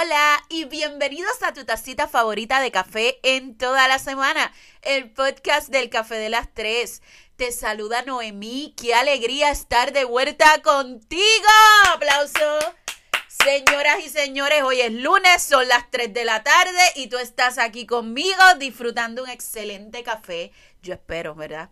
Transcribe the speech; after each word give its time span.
Hola 0.00 0.44
y 0.48 0.64
bienvenidos 0.66 1.42
a 1.42 1.52
tu 1.52 1.64
tacita 1.64 2.06
favorita 2.06 2.60
de 2.60 2.70
café 2.70 3.18
en 3.24 3.58
toda 3.58 3.88
la 3.88 3.98
semana, 3.98 4.52
el 4.82 5.10
podcast 5.10 5.70
del 5.70 5.90
Café 5.90 6.14
de 6.14 6.28
las 6.28 6.54
Tres. 6.54 7.02
Te 7.34 7.50
saluda 7.50 8.02
Noemí, 8.02 8.74
qué 8.80 8.94
alegría 8.94 9.50
estar 9.50 9.92
de 9.92 10.04
vuelta 10.04 10.62
contigo. 10.62 11.48
Aplauso. 11.92 12.76
Señoras 13.42 13.96
y 14.06 14.08
señores, 14.08 14.62
hoy 14.62 14.82
es 14.82 14.92
lunes, 14.92 15.42
son 15.42 15.66
las 15.66 15.90
3 15.90 16.14
de 16.14 16.24
la 16.24 16.44
tarde 16.44 16.80
y 16.94 17.08
tú 17.08 17.18
estás 17.18 17.58
aquí 17.58 17.84
conmigo 17.84 18.40
disfrutando 18.60 19.24
un 19.24 19.30
excelente 19.30 20.04
café. 20.04 20.52
Yo 20.80 20.94
espero, 20.94 21.34
¿verdad? 21.34 21.70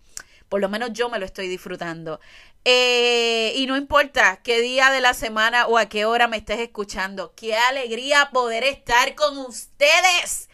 Por 0.49 0.61
lo 0.61 0.69
menos 0.69 0.93
yo 0.93 1.09
me 1.09 1.19
lo 1.19 1.27
estoy 1.27 1.49
disfrutando. 1.49 2.21
Eh, 2.69 3.53
y 3.55 3.67
no 3.67 3.77
importa 3.77 4.41
qué 4.43 4.61
día 4.61 4.91
de 4.91 5.01
la 5.01 5.15
semana 5.15 5.69
o 5.69 5.79
a 5.79 5.87
qué 5.87 6.05
hora 6.05 6.27
me 6.27 6.37
estés 6.37 6.59
escuchando, 6.59 7.33
qué 7.37 7.55
alegría 7.55 8.31
poder 8.33 8.65
estar 8.65 9.15
con 9.15 9.39
ustedes. 9.39 10.49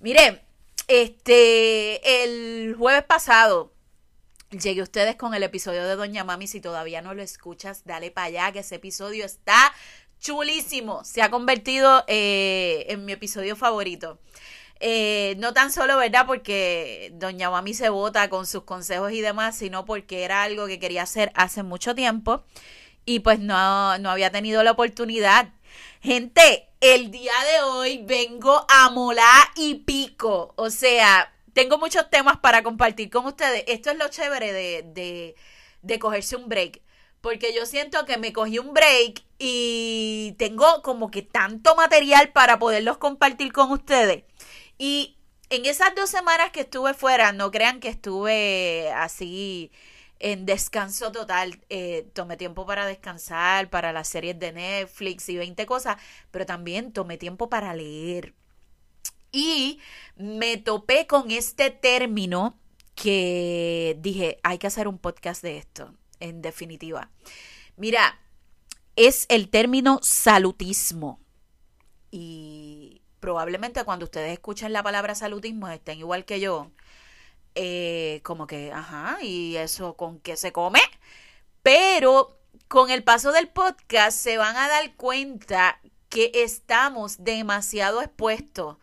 Miren, 0.00 0.42
este, 0.88 2.24
el 2.24 2.74
jueves 2.76 3.04
pasado 3.04 3.72
llegué 4.50 4.80
a 4.80 4.82
ustedes 4.82 5.14
con 5.14 5.34
el 5.34 5.44
episodio 5.44 5.86
de 5.86 5.94
Doña 5.94 6.24
Mami. 6.24 6.48
Si 6.48 6.60
todavía 6.60 7.00
no 7.00 7.14
lo 7.14 7.22
escuchas, 7.22 7.84
dale 7.84 8.10
para 8.10 8.26
allá, 8.26 8.50
que 8.50 8.58
ese 8.58 8.74
episodio 8.74 9.24
está 9.24 9.72
chulísimo. 10.18 11.04
Se 11.04 11.22
ha 11.22 11.30
convertido 11.30 12.02
eh, 12.08 12.86
en 12.88 13.04
mi 13.04 13.12
episodio 13.12 13.54
favorito. 13.54 14.18
Eh, 14.84 15.36
no 15.38 15.54
tan 15.54 15.70
solo, 15.70 15.96
¿verdad? 15.96 16.26
Porque 16.26 17.12
doña 17.14 17.50
Mami 17.50 17.72
se 17.72 17.88
vota 17.88 18.28
con 18.28 18.48
sus 18.48 18.64
consejos 18.64 19.12
y 19.12 19.20
demás, 19.20 19.56
sino 19.56 19.84
porque 19.84 20.24
era 20.24 20.42
algo 20.42 20.66
que 20.66 20.80
quería 20.80 21.04
hacer 21.04 21.30
hace 21.36 21.62
mucho 21.62 21.94
tiempo 21.94 22.42
y 23.04 23.20
pues 23.20 23.38
no, 23.38 23.96
no 23.98 24.10
había 24.10 24.32
tenido 24.32 24.60
la 24.64 24.72
oportunidad. 24.72 25.50
Gente, 26.00 26.68
el 26.80 27.12
día 27.12 27.32
de 27.52 27.62
hoy 27.62 28.02
vengo 28.04 28.66
a 28.68 28.90
molar 28.90 29.46
y 29.54 29.76
pico. 29.76 30.52
O 30.56 30.68
sea, 30.68 31.32
tengo 31.52 31.78
muchos 31.78 32.10
temas 32.10 32.38
para 32.38 32.64
compartir 32.64 33.08
con 33.08 33.24
ustedes. 33.26 33.62
Esto 33.68 33.92
es 33.92 33.98
lo 33.98 34.08
chévere 34.08 34.52
de, 34.52 34.82
de, 34.84 35.36
de 35.82 35.98
cogerse 36.00 36.34
un 36.34 36.48
break. 36.48 36.82
Porque 37.20 37.54
yo 37.54 37.66
siento 37.66 38.04
que 38.04 38.18
me 38.18 38.32
cogí 38.32 38.58
un 38.58 38.74
break 38.74 39.22
y 39.38 40.34
tengo 40.38 40.82
como 40.82 41.12
que 41.12 41.22
tanto 41.22 41.76
material 41.76 42.32
para 42.32 42.58
poderlos 42.58 42.98
compartir 42.98 43.52
con 43.52 43.70
ustedes 43.70 44.24
y 44.82 45.16
en 45.48 45.64
esas 45.64 45.94
dos 45.94 46.10
semanas 46.10 46.50
que 46.50 46.62
estuve 46.62 46.92
fuera, 46.92 47.30
no 47.30 47.52
crean 47.52 47.78
que 47.78 47.86
estuve 47.86 48.90
así 48.90 49.70
en 50.18 50.44
descanso 50.44 51.12
total. 51.12 51.60
Eh, 51.68 52.08
tomé 52.14 52.36
tiempo 52.36 52.66
para 52.66 52.84
descansar, 52.84 53.70
para 53.70 53.92
las 53.92 54.08
series 54.08 54.40
de 54.40 54.50
Netflix 54.50 55.28
y 55.28 55.36
20 55.36 55.66
cosas, 55.66 55.98
pero 56.32 56.46
también 56.46 56.92
tomé 56.92 57.16
tiempo 57.16 57.48
para 57.48 57.76
leer. 57.76 58.34
Y 59.30 59.78
me 60.16 60.56
topé 60.56 61.06
con 61.06 61.30
este 61.30 61.70
término 61.70 62.58
que 62.96 63.96
dije, 64.00 64.38
hay 64.42 64.58
que 64.58 64.66
hacer 64.66 64.88
un 64.88 64.98
podcast 64.98 65.44
de 65.44 65.58
esto, 65.58 65.94
en 66.18 66.42
definitiva. 66.42 67.08
Mira, 67.76 68.18
es 68.96 69.26
el 69.28 69.48
término 69.48 70.00
salutismo. 70.02 71.20
Y 72.10 72.51
probablemente 73.22 73.84
cuando 73.84 74.04
ustedes 74.06 74.32
escuchen 74.32 74.72
la 74.72 74.82
palabra 74.82 75.14
saludismo 75.14 75.68
estén 75.68 75.98
igual 76.00 76.24
que 76.24 76.40
yo. 76.40 76.72
Eh, 77.54 78.20
como 78.24 78.46
que, 78.48 78.72
ajá, 78.72 79.18
¿y 79.22 79.56
eso 79.56 79.96
con 79.96 80.18
qué 80.18 80.36
se 80.36 80.52
come? 80.52 80.80
Pero 81.62 82.36
con 82.66 82.90
el 82.90 83.04
paso 83.04 83.30
del 83.30 83.48
podcast 83.48 84.18
se 84.18 84.38
van 84.38 84.56
a 84.56 84.68
dar 84.68 84.96
cuenta 84.96 85.80
que 86.08 86.32
estamos 86.34 87.22
demasiado 87.22 88.02
expuestos 88.02 88.76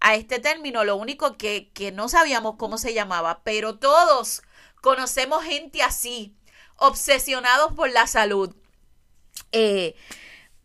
a 0.00 0.14
este 0.14 0.40
término. 0.40 0.84
Lo 0.84 0.96
único 0.96 1.38
que, 1.38 1.70
que 1.72 1.90
no 1.90 2.10
sabíamos 2.10 2.56
cómo 2.56 2.76
se 2.76 2.92
llamaba, 2.92 3.40
pero 3.44 3.78
todos 3.78 4.42
conocemos 4.82 5.42
gente 5.42 5.82
así, 5.82 6.36
obsesionados 6.76 7.72
por 7.72 7.90
la 7.90 8.06
salud. 8.06 8.54
Eh, 9.52 9.96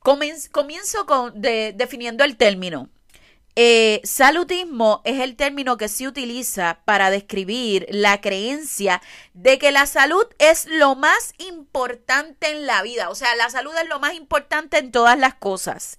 comienzo 0.02 1.06
con, 1.06 1.41
definiendo 1.41 2.25
el 2.25 2.36
término. 2.36 2.90
Eh, 3.56 4.00
salutismo 4.06 5.01
es 5.03 5.19
el 5.19 5.35
término 5.35 5.75
que 5.75 5.89
se 5.89 6.07
utiliza 6.07 6.81
para 6.85 7.09
describir 7.09 7.85
la 7.89 8.22
creencia 8.22 9.01
de 9.34 9.59
que 9.59 9.72
la 9.72 9.85
salud 9.88 10.25
es 10.39 10.67
lo 10.67 10.95
más 10.95 11.34
importante 11.38 12.50
en 12.50 12.66
la 12.66 12.81
vida. 12.81 13.09
O 13.09 13.16
sea, 13.16 13.35
la 13.35 13.50
salud 13.50 13.73
es 13.81 13.90
lo 13.90 14.00
más 14.00 14.13
importante 14.13 14.78
en 14.78 14.91
todas 14.91 15.19
las 15.19 15.35
cosas. 15.35 15.97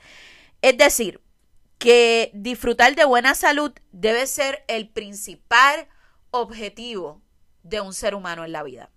Es 0.62 0.78
decir, 0.78 1.20
que 1.78 2.30
disfrutar 2.32 2.94
de 2.94 3.04
buena 3.04 3.34
salud 3.34 3.72
debe 3.90 4.26
ser 4.26 4.64
el 4.68 4.88
principal 4.88 5.88
objetivo 6.30 7.20
de 7.64 7.80
un 7.80 7.92
ser 7.92 8.14
humano 8.14 8.44
en 8.44 8.52
la 8.52 8.62
vida. 8.62 8.90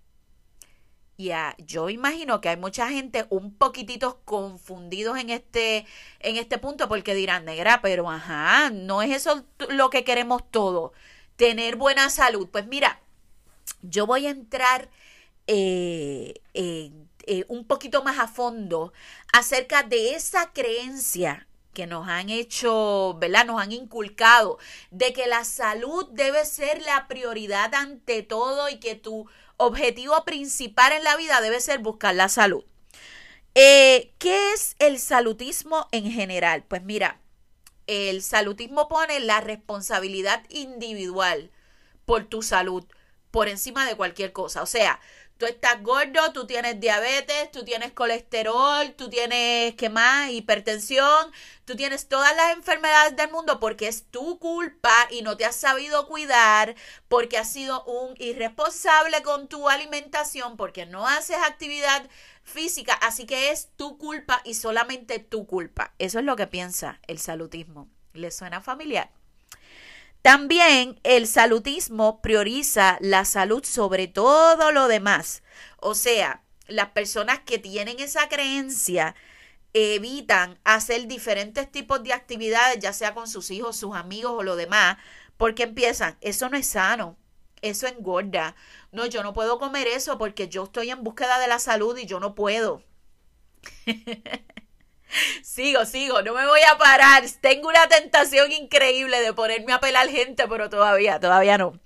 Y 1.18 1.30
yo 1.58 1.88
imagino 1.88 2.40
que 2.42 2.50
hay 2.50 2.56
mucha 2.58 2.88
gente 2.88 3.26
un 3.30 3.54
poquitito 3.54 4.20
confundidos 4.26 5.18
en 5.18 5.30
este, 5.30 5.86
en 6.20 6.36
este 6.36 6.58
punto 6.58 6.88
porque 6.88 7.14
dirán, 7.14 7.46
negra, 7.46 7.80
pero 7.80 8.10
ajá, 8.10 8.68
no 8.70 9.00
es 9.00 9.16
eso 9.16 9.44
lo 9.70 9.88
que 9.88 10.04
queremos 10.04 10.42
todos, 10.50 10.92
tener 11.36 11.76
buena 11.76 12.10
salud. 12.10 12.48
Pues 12.50 12.66
mira, 12.66 13.00
yo 13.80 14.06
voy 14.06 14.26
a 14.26 14.30
entrar 14.30 14.90
eh, 15.46 16.34
eh, 16.52 16.92
un 17.48 17.64
poquito 17.66 18.02
más 18.04 18.18
a 18.18 18.28
fondo 18.28 18.92
acerca 19.32 19.82
de 19.82 20.14
esa 20.14 20.52
creencia 20.52 21.46
que 21.72 21.86
nos 21.86 22.08
han 22.08 22.30
hecho, 22.30 23.16
¿verdad? 23.18 23.44
Nos 23.44 23.60
han 23.60 23.72
inculcado 23.72 24.58
de 24.90 25.12
que 25.12 25.26
la 25.26 25.44
salud 25.44 26.08
debe 26.12 26.44
ser 26.46 26.80
la 26.82 27.06
prioridad 27.06 27.74
ante 27.74 28.22
todo 28.22 28.68
y 28.70 28.78
que 28.80 28.94
tú 28.94 29.26
objetivo 29.56 30.24
principal 30.24 30.92
en 30.92 31.04
la 31.04 31.16
vida 31.16 31.40
debe 31.40 31.60
ser 31.60 31.78
buscar 31.78 32.14
la 32.14 32.28
salud. 32.28 32.64
Eh, 33.54 34.12
¿Qué 34.18 34.52
es 34.52 34.76
el 34.78 34.98
salutismo 34.98 35.88
en 35.92 36.10
general? 36.10 36.64
Pues 36.68 36.82
mira, 36.82 37.20
el 37.86 38.22
salutismo 38.22 38.88
pone 38.88 39.20
la 39.20 39.40
responsabilidad 39.40 40.42
individual 40.50 41.50
por 42.04 42.24
tu 42.24 42.42
salud 42.42 42.84
por 43.30 43.48
encima 43.48 43.86
de 43.86 43.96
cualquier 43.96 44.32
cosa. 44.32 44.62
O 44.62 44.66
sea, 44.66 45.00
tú 45.38 45.46
estás 45.46 45.82
gordo, 45.82 46.32
tú 46.32 46.46
tienes 46.46 46.80
diabetes, 46.80 47.50
tú 47.50 47.64
tienes 47.64 47.92
colesterol, 47.92 48.92
tú 48.94 49.08
tienes, 49.10 49.74
¿qué 49.74 49.88
más? 49.88 50.30
Hipertensión, 50.30 51.32
tú 51.64 51.76
tienes 51.76 52.08
todas 52.08 52.34
las 52.36 52.52
enfermedades 52.52 53.16
del 53.16 53.30
mundo 53.30 53.60
porque 53.60 53.88
es 53.88 54.04
tu 54.10 54.38
culpa 54.38 54.94
y 55.10 55.22
no 55.22 55.36
te 55.36 55.44
has 55.44 55.56
sabido 55.56 56.06
cuidar, 56.06 56.74
porque 57.08 57.38
has 57.38 57.52
sido 57.52 57.84
un 57.84 58.14
irresponsable 58.18 59.22
con 59.22 59.48
tu 59.48 59.68
alimentación, 59.68 60.56
porque 60.56 60.86
no 60.86 61.06
haces 61.06 61.36
actividad 61.36 62.08
física, 62.42 62.94
así 62.94 63.26
que 63.26 63.50
es 63.50 63.70
tu 63.76 63.98
culpa 63.98 64.40
y 64.44 64.54
solamente 64.54 65.18
tu 65.18 65.46
culpa. 65.46 65.92
Eso 65.98 66.18
es 66.18 66.24
lo 66.24 66.36
que 66.36 66.46
piensa 66.46 67.00
el 67.06 67.18
salutismo. 67.18 67.88
¿Le 68.12 68.30
suena 68.30 68.62
familiar? 68.62 69.10
También 70.26 70.98
el 71.04 71.28
salutismo 71.28 72.20
prioriza 72.20 72.98
la 73.00 73.24
salud 73.24 73.62
sobre 73.62 74.08
todo 74.08 74.72
lo 74.72 74.88
demás. 74.88 75.44
O 75.76 75.94
sea, 75.94 76.42
las 76.66 76.88
personas 76.88 77.38
que 77.46 77.60
tienen 77.60 78.00
esa 78.00 78.28
creencia 78.28 79.14
evitan 79.72 80.58
hacer 80.64 81.06
diferentes 81.06 81.70
tipos 81.70 82.02
de 82.02 82.12
actividades, 82.12 82.80
ya 82.80 82.92
sea 82.92 83.14
con 83.14 83.28
sus 83.28 83.52
hijos, 83.52 83.76
sus 83.76 83.94
amigos 83.94 84.32
o 84.36 84.42
lo 84.42 84.56
demás, 84.56 84.96
porque 85.36 85.62
empiezan, 85.62 86.18
eso 86.20 86.48
no 86.48 86.56
es 86.56 86.66
sano, 86.66 87.16
eso 87.62 87.86
engorda. 87.86 88.56
No, 88.90 89.06
yo 89.06 89.22
no 89.22 89.32
puedo 89.32 89.60
comer 89.60 89.86
eso 89.86 90.18
porque 90.18 90.48
yo 90.48 90.64
estoy 90.64 90.90
en 90.90 91.04
búsqueda 91.04 91.38
de 91.38 91.46
la 91.46 91.60
salud 91.60 91.96
y 91.98 92.06
yo 92.06 92.18
no 92.18 92.34
puedo. 92.34 92.82
Sigo, 95.42 95.84
sigo, 95.86 96.22
no 96.22 96.34
me 96.34 96.46
voy 96.46 96.60
a 96.70 96.78
parar. 96.78 97.24
Tengo 97.40 97.68
una 97.68 97.88
tentación 97.88 98.52
increíble 98.52 99.20
de 99.20 99.32
ponerme 99.32 99.72
a 99.72 99.80
pelar 99.80 100.08
gente, 100.08 100.46
pero 100.48 100.68
todavía, 100.68 101.20
todavía 101.20 101.58
no. 101.58 101.78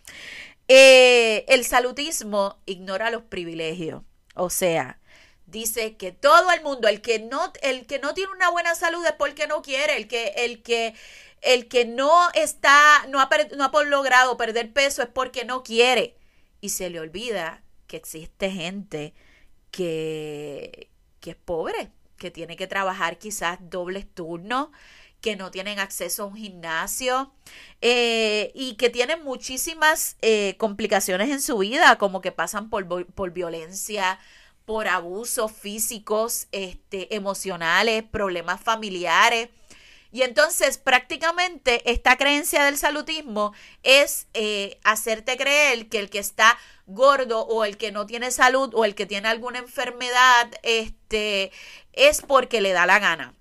Eh, 0.68 1.44
el 1.48 1.64
salutismo 1.64 2.58
ignora 2.66 3.10
los 3.10 3.22
privilegios. 3.22 4.02
O 4.34 4.50
sea, 4.50 5.00
dice 5.46 5.96
que 5.96 6.12
todo 6.12 6.50
el 6.52 6.62
mundo, 6.62 6.88
el 6.88 7.00
que 7.02 7.18
no, 7.18 7.52
el 7.62 7.86
que 7.86 7.98
no 7.98 8.14
tiene 8.14 8.32
una 8.32 8.50
buena 8.50 8.74
salud 8.74 9.04
es 9.04 9.12
porque 9.12 9.46
no 9.46 9.62
quiere, 9.62 9.96
el 9.96 10.08
que, 10.08 10.28
el 10.36 10.62
que, 10.62 10.94
el 11.42 11.68
que 11.68 11.84
no 11.84 12.30
está, 12.34 13.06
no 13.08 13.20
ha, 13.20 13.28
no 13.56 13.64
ha 13.64 13.84
logrado 13.84 14.36
perder 14.36 14.72
peso 14.72 15.02
es 15.02 15.08
porque 15.08 15.44
no 15.44 15.62
quiere. 15.62 16.16
Y 16.60 16.70
se 16.70 16.90
le 16.90 17.00
olvida 17.00 17.62
que 17.86 17.96
existe 17.96 18.50
gente 18.50 19.14
que, 19.70 20.88
que 21.20 21.30
es 21.30 21.36
pobre, 21.36 21.90
que 22.20 22.30
tiene 22.30 22.54
que 22.54 22.68
trabajar 22.68 23.18
quizás 23.18 23.58
dobles 23.62 24.06
turnos, 24.14 24.68
que 25.20 25.36
no 25.36 25.50
tienen 25.50 25.80
acceso 25.80 26.22
a 26.22 26.26
un 26.26 26.36
gimnasio 26.36 27.32
eh, 27.80 28.52
y 28.54 28.74
que 28.74 28.90
tienen 28.90 29.24
muchísimas 29.24 30.16
eh, 30.22 30.54
complicaciones 30.58 31.30
en 31.30 31.40
su 31.40 31.58
vida, 31.58 31.98
como 31.98 32.20
que 32.20 32.30
pasan 32.30 32.70
por, 32.70 33.06
por 33.06 33.30
violencia, 33.32 34.18
por 34.64 34.86
abusos 34.86 35.50
físicos, 35.50 36.46
este, 36.52 37.14
emocionales, 37.14 38.04
problemas 38.04 38.60
familiares. 38.60 39.48
Y 40.12 40.22
entonces 40.22 40.78
prácticamente 40.78 41.88
esta 41.90 42.16
creencia 42.16 42.64
del 42.64 42.76
salutismo 42.76 43.54
es 43.82 44.26
eh, 44.34 44.80
hacerte 44.82 45.36
creer 45.36 45.88
que 45.88 46.00
el 46.00 46.10
que 46.10 46.18
está 46.18 46.58
gordo 46.86 47.46
o 47.46 47.64
el 47.64 47.76
que 47.76 47.92
no 47.92 48.06
tiene 48.06 48.32
salud 48.32 48.72
o 48.74 48.84
el 48.84 48.96
que 48.96 49.06
tiene 49.06 49.28
alguna 49.28 49.60
enfermedad 49.60 50.50
este, 50.62 51.52
es 51.92 52.22
porque 52.22 52.60
le 52.60 52.72
da 52.72 52.86
la 52.86 52.98
gana. 52.98 53.34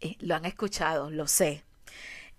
Eh, 0.00 0.16
lo 0.20 0.34
han 0.34 0.44
escuchado, 0.44 1.10
lo 1.10 1.26
sé. 1.26 1.64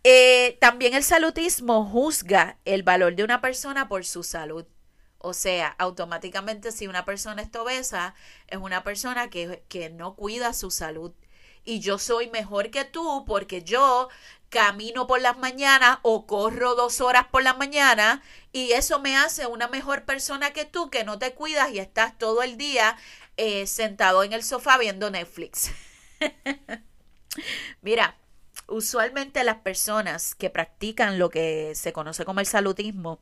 Eh, 0.03 0.57
también 0.59 0.93
el 0.93 1.03
salutismo 1.03 1.85
juzga 1.85 2.57
el 2.65 2.83
valor 2.83 3.15
de 3.15 3.23
una 3.23 3.41
persona 3.41 3.87
por 3.87 4.05
su 4.05 4.23
salud. 4.23 4.65
O 5.17 5.33
sea, 5.33 5.67
automáticamente 5.77 6.71
si 6.71 6.87
una 6.87 7.05
persona 7.05 7.41
es 7.43 7.55
obesa, 7.55 8.15
es 8.47 8.57
una 8.57 8.83
persona 8.83 9.29
que, 9.29 9.63
que 9.67 9.89
no 9.89 10.15
cuida 10.15 10.53
su 10.53 10.71
salud 10.71 11.13
y 11.65 11.79
yo 11.79 11.97
soy 11.97 12.29
mejor 12.29 12.71
que 12.71 12.85
tú 12.85 13.23
porque 13.25 13.63
yo 13.63 14.09
camino 14.49 15.07
por 15.07 15.21
las 15.21 15.37
mañanas 15.37 15.99
o 16.01 16.27
corro 16.27 16.75
dos 16.75 16.99
horas 16.99 17.25
por 17.31 17.41
la 17.41 17.53
mañana 17.53 18.21
y 18.51 18.73
eso 18.73 18.99
me 18.99 19.15
hace 19.15 19.47
una 19.47 19.67
mejor 19.69 20.03
persona 20.03 20.51
que 20.51 20.65
tú 20.65 20.89
que 20.89 21.03
no 21.03 21.17
te 21.17 21.33
cuidas 21.33 21.71
y 21.71 21.79
estás 21.79 22.17
todo 22.17 22.43
el 22.43 22.57
día 22.57 22.97
eh, 23.37 23.65
sentado 23.65 24.23
en 24.23 24.33
el 24.33 24.43
sofá 24.43 24.77
viendo 24.77 25.09
Netflix. 25.09 25.71
Mira, 27.81 28.17
usualmente 28.67 29.43
las 29.43 29.57
personas 29.57 30.35
que 30.35 30.49
practican 30.49 31.17
lo 31.17 31.29
que 31.29 31.73
se 31.75 31.93
conoce 31.93 32.25
como 32.25 32.41
el 32.41 32.45
salutismo 32.45 33.19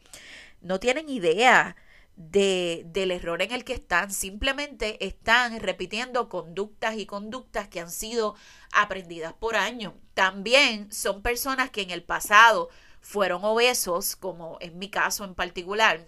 no 0.62 0.80
tienen 0.80 1.09
idea 1.09 1.75
de, 2.19 2.83
del 2.88 3.12
error 3.12 3.42
en 3.42 3.54
el 3.54 3.63
que 3.63 3.71
están, 3.71 4.12
simplemente 4.12 5.04
están 5.06 5.57
repitiendo 5.62 6.27
conductas 6.27 6.98
y 6.98 7.06
conductas 7.06 7.69
que 7.69 7.80
han 7.80 7.89
sido 7.89 8.36
aprendidas 8.74 9.33
por 9.33 9.56
años. 9.56 9.94
También 10.13 10.92
son 10.92 11.21
personas 11.21 11.71
que 11.71 11.81
en 11.81 11.92
el 11.92 12.04
pasado 12.04 12.69
fueron 13.00 13.45
obesos, 13.45 14.18
como 14.18 14.57
en 14.60 14.77
mi 14.77 14.89
caso 14.89 15.24
en 15.24 15.33
particular, 15.33 16.06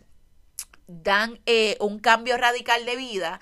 dan 0.85 1.39
eh, 1.45 1.77
un 1.79 1.99
cambio 1.99 2.35
radical 2.35 2.85
de 2.85 2.97
vida, 2.97 3.39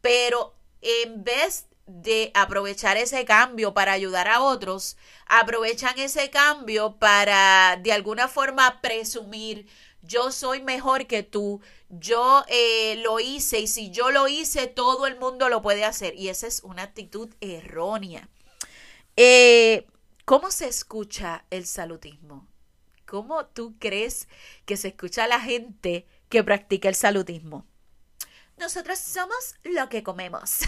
pero 0.00 0.54
en 0.82 1.24
vez 1.24 1.66
de 1.86 2.30
aprovechar 2.34 2.96
ese 2.96 3.24
cambio 3.24 3.74
para 3.74 3.90
ayudar 3.90 4.28
a 4.28 4.40
otros, 4.40 4.96
aprovechan 5.26 5.98
ese 5.98 6.30
cambio 6.30 6.96
para 6.96 7.76
de 7.82 7.92
alguna 7.92 8.28
forma 8.28 8.80
presumir 8.80 9.66
yo 10.06 10.30
soy 10.32 10.62
mejor 10.62 11.06
que 11.06 11.22
tú, 11.22 11.60
yo 12.00 12.44
eh, 12.48 12.96
lo 13.02 13.20
hice 13.20 13.60
y 13.60 13.66
si 13.66 13.90
yo 13.90 14.10
lo 14.10 14.28
hice, 14.28 14.66
todo 14.66 15.06
el 15.06 15.18
mundo 15.18 15.48
lo 15.48 15.62
puede 15.62 15.84
hacer. 15.84 16.14
Y 16.14 16.28
esa 16.28 16.46
es 16.46 16.62
una 16.62 16.82
actitud 16.82 17.34
errónea. 17.40 18.28
Eh, 19.16 19.86
¿Cómo 20.24 20.50
se 20.50 20.68
escucha 20.68 21.44
el 21.50 21.66
salutismo? 21.66 22.48
¿Cómo 23.06 23.46
tú 23.46 23.76
crees 23.78 24.28
que 24.64 24.76
se 24.76 24.88
escucha 24.88 25.24
a 25.24 25.28
la 25.28 25.40
gente 25.40 26.06
que 26.28 26.42
practica 26.42 26.88
el 26.88 26.94
salutismo? 26.94 27.66
Nosotros 28.56 28.98
somos 28.98 29.56
lo 29.64 29.88
que 29.88 30.02
comemos. 30.02 30.60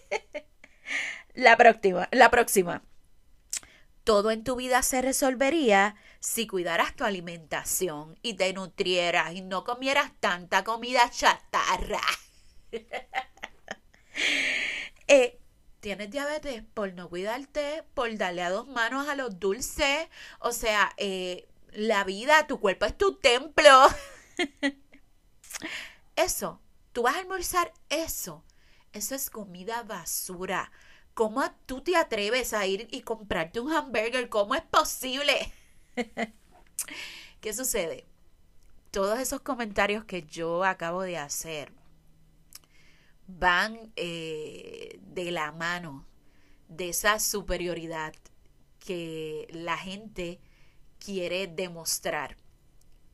la 1.34 1.56
próxima, 1.56 2.08
la 2.12 2.30
próxima. 2.30 2.82
Todo 4.04 4.30
en 4.30 4.44
tu 4.44 4.56
vida 4.56 4.82
se 4.82 5.02
resolvería 5.02 5.96
si 6.20 6.46
cuidaras 6.46 6.94
tu 6.94 7.04
alimentación 7.04 8.18
y 8.22 8.34
te 8.34 8.52
nutrieras 8.52 9.32
y 9.32 9.40
no 9.40 9.64
comieras 9.64 10.12
tanta 10.20 10.64
comida 10.64 11.10
chatarra. 11.10 12.02
Eh, 15.12 15.40
tienes 15.80 16.08
diabetes 16.10 16.62
por 16.74 16.92
no 16.92 17.08
cuidarte, 17.08 17.82
por 17.94 18.16
darle 18.16 18.42
a 18.42 18.50
dos 18.50 18.68
manos 18.68 19.08
a 19.08 19.16
los 19.16 19.40
dulces. 19.40 20.08
O 20.38 20.52
sea, 20.52 20.92
eh, 20.98 21.48
la 21.72 22.04
vida, 22.04 22.46
tu 22.46 22.60
cuerpo 22.60 22.86
es 22.86 22.96
tu 22.96 23.16
templo. 23.16 23.88
eso, 26.16 26.60
tú 26.92 27.02
vas 27.02 27.16
a 27.16 27.20
almorzar 27.20 27.72
eso. 27.88 28.44
Eso 28.92 29.16
es 29.16 29.30
comida 29.30 29.82
basura. 29.82 30.70
¿Cómo 31.14 31.42
tú 31.66 31.82
te 31.82 31.96
atreves 31.96 32.52
a 32.52 32.66
ir 32.66 32.86
y 32.92 33.02
comprarte 33.02 33.58
un 33.58 33.72
hamburger? 33.72 34.28
¿Cómo 34.28 34.54
es 34.54 34.62
posible? 34.62 35.52
¿Qué 37.40 37.52
sucede? 37.52 38.06
Todos 38.90 39.18
esos 39.18 39.40
comentarios 39.40 40.04
que 40.04 40.22
yo 40.22 40.64
acabo 40.64 41.02
de 41.02 41.16
hacer 41.18 41.72
van 43.26 43.92
eh, 43.96 44.98
de 45.02 45.30
la 45.30 45.52
mano 45.52 46.06
de 46.68 46.88
esa 46.88 47.18
superioridad 47.18 48.12
que 48.78 49.48
la 49.52 49.76
gente 49.76 50.40
quiere 50.98 51.46
demostrar. 51.46 52.36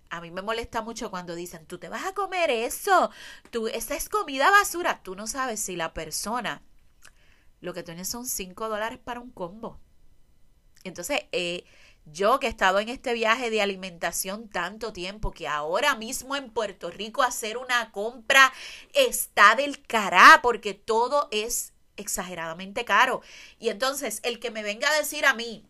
A 0.08 0.20
mí 0.20 0.30
me 0.30 0.42
molesta 0.42 0.82
mucho 0.82 1.10
cuando 1.10 1.34
dicen, 1.34 1.66
tú 1.66 1.78
te 1.78 1.88
vas 1.88 2.06
a 2.06 2.14
comer 2.14 2.50
eso, 2.50 3.10
tú, 3.50 3.66
esa 3.66 3.96
es 3.96 4.08
comida 4.08 4.50
basura. 4.50 5.00
Tú 5.02 5.16
no 5.16 5.26
sabes 5.26 5.60
si 5.60 5.76
la 5.76 5.92
persona 5.92 6.62
lo 7.60 7.74
que 7.74 7.82
tiene 7.82 8.04
son 8.04 8.26
5 8.26 8.68
dólares 8.68 8.98
para 9.02 9.20
un 9.20 9.30
combo. 9.30 9.80
Entonces, 10.84 11.22
eh, 11.32 11.64
yo 12.06 12.38
que 12.40 12.46
he 12.46 12.50
estado 12.50 12.78
en 12.78 12.88
este 12.88 13.12
viaje 13.12 13.50
de 13.50 13.60
alimentación 13.60 14.48
tanto 14.48 14.92
tiempo 14.92 15.32
que 15.32 15.48
ahora 15.48 15.96
mismo 15.96 16.36
en 16.36 16.50
Puerto 16.50 16.90
Rico 16.90 17.22
hacer 17.22 17.58
una 17.58 17.90
compra 17.90 18.52
está 18.94 19.56
del 19.56 19.82
cará 19.82 20.40
porque 20.42 20.72
todo 20.72 21.28
es 21.32 21.72
exageradamente 21.96 22.84
caro. 22.84 23.22
Y 23.58 23.70
entonces 23.70 24.20
el 24.22 24.38
que 24.38 24.50
me 24.50 24.62
venga 24.62 24.88
a 24.88 24.96
decir 24.96 25.26
a 25.26 25.34
mí 25.34 25.66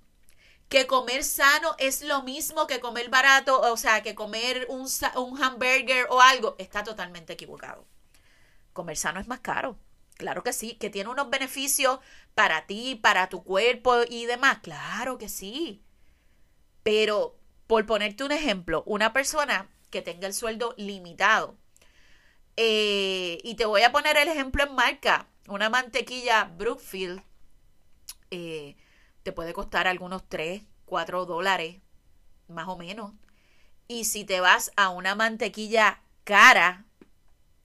que 0.68 0.86
comer 0.86 1.24
sano 1.24 1.74
es 1.78 2.02
lo 2.02 2.22
mismo 2.22 2.66
que 2.66 2.80
comer 2.80 3.08
barato, 3.08 3.60
o 3.72 3.76
sea, 3.76 4.02
que 4.02 4.14
comer 4.14 4.66
un, 4.68 4.86
un 5.16 5.42
hamburger 5.42 6.06
o 6.10 6.20
algo, 6.20 6.56
está 6.58 6.84
totalmente 6.84 7.32
equivocado. 7.34 7.86
Comer 8.72 8.96
sano 8.96 9.20
es 9.20 9.28
más 9.28 9.40
caro. 9.40 9.78
Claro 10.16 10.42
que 10.42 10.52
sí, 10.52 10.74
que 10.74 10.90
tiene 10.90 11.10
unos 11.10 11.30
beneficios 11.30 12.00
para 12.34 12.66
ti, 12.66 12.96
para 12.96 13.28
tu 13.28 13.44
cuerpo 13.44 14.02
y 14.08 14.26
demás. 14.26 14.58
Claro 14.62 15.18
que 15.18 15.28
sí. 15.28 15.82
Pero, 16.86 17.36
por 17.66 17.84
ponerte 17.84 18.22
un 18.22 18.30
ejemplo, 18.30 18.84
una 18.86 19.12
persona 19.12 19.68
que 19.90 20.02
tenga 20.02 20.28
el 20.28 20.34
sueldo 20.34 20.72
limitado, 20.76 21.56
eh, 22.56 23.38
y 23.42 23.56
te 23.56 23.66
voy 23.66 23.82
a 23.82 23.90
poner 23.90 24.16
el 24.16 24.28
ejemplo 24.28 24.62
en 24.62 24.72
marca, 24.76 25.26
una 25.48 25.68
mantequilla 25.68 26.44
Brookfield 26.44 27.20
eh, 28.30 28.76
te 29.24 29.32
puede 29.32 29.52
costar 29.52 29.88
algunos 29.88 30.28
3, 30.28 30.62
4 30.84 31.26
dólares, 31.26 31.80
más 32.46 32.68
o 32.68 32.76
menos. 32.76 33.14
Y 33.88 34.04
si 34.04 34.24
te 34.24 34.38
vas 34.38 34.70
a 34.76 34.90
una 34.90 35.16
mantequilla 35.16 36.02
cara, 36.22 36.84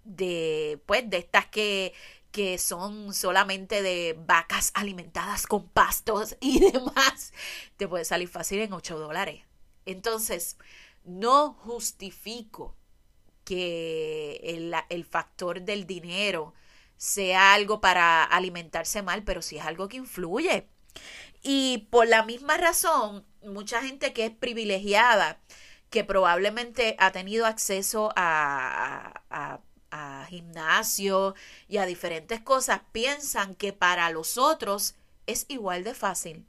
de, 0.03 0.81
pues, 0.87 1.07
de 1.07 1.17
estas 1.17 1.45
que, 1.45 1.93
que 2.31 2.57
son 2.57 3.13
solamente 3.13 3.81
de 3.81 4.15
vacas 4.25 4.71
alimentadas 4.73 5.47
con 5.47 5.67
pastos 5.69 6.37
y 6.39 6.59
demás, 6.71 7.33
te 7.77 7.87
puede 7.87 8.05
salir 8.05 8.27
fácil 8.27 8.59
en 8.59 8.73
8 8.73 8.97
dólares. 8.97 9.43
Entonces, 9.85 10.57
no 11.03 11.53
justifico 11.53 12.75
que 13.43 14.39
el, 14.43 14.73
el, 14.89 15.03
factor 15.03 15.61
del 15.61 15.87
dinero 15.87 16.53
sea 16.97 17.53
algo 17.53 17.81
para 17.81 18.23
alimentarse 18.23 19.01
mal, 19.01 19.23
pero 19.23 19.41
sí 19.41 19.57
es 19.57 19.65
algo 19.65 19.87
que 19.87 19.97
influye. 19.97 20.67
Y 21.41 21.87
por 21.89 22.07
la 22.07 22.23
misma 22.23 22.57
razón, 22.57 23.25
mucha 23.43 23.81
gente 23.81 24.13
que 24.13 24.25
es 24.25 24.31
privilegiada, 24.31 25.39
que 25.89 26.03
probablemente 26.03 26.95
ha 26.99 27.11
tenido 27.11 27.45
acceso 27.45 28.11
a, 28.15 29.59
a 29.91 30.25
gimnasio 30.29 31.35
y 31.67 31.77
a 31.77 31.85
diferentes 31.85 32.41
cosas, 32.41 32.81
piensan 32.91 33.55
que 33.55 33.73
para 33.73 34.09
los 34.09 34.37
otros 34.37 34.95
es 35.27 35.45
igual 35.49 35.83
de 35.83 35.93
fácil. 35.93 36.45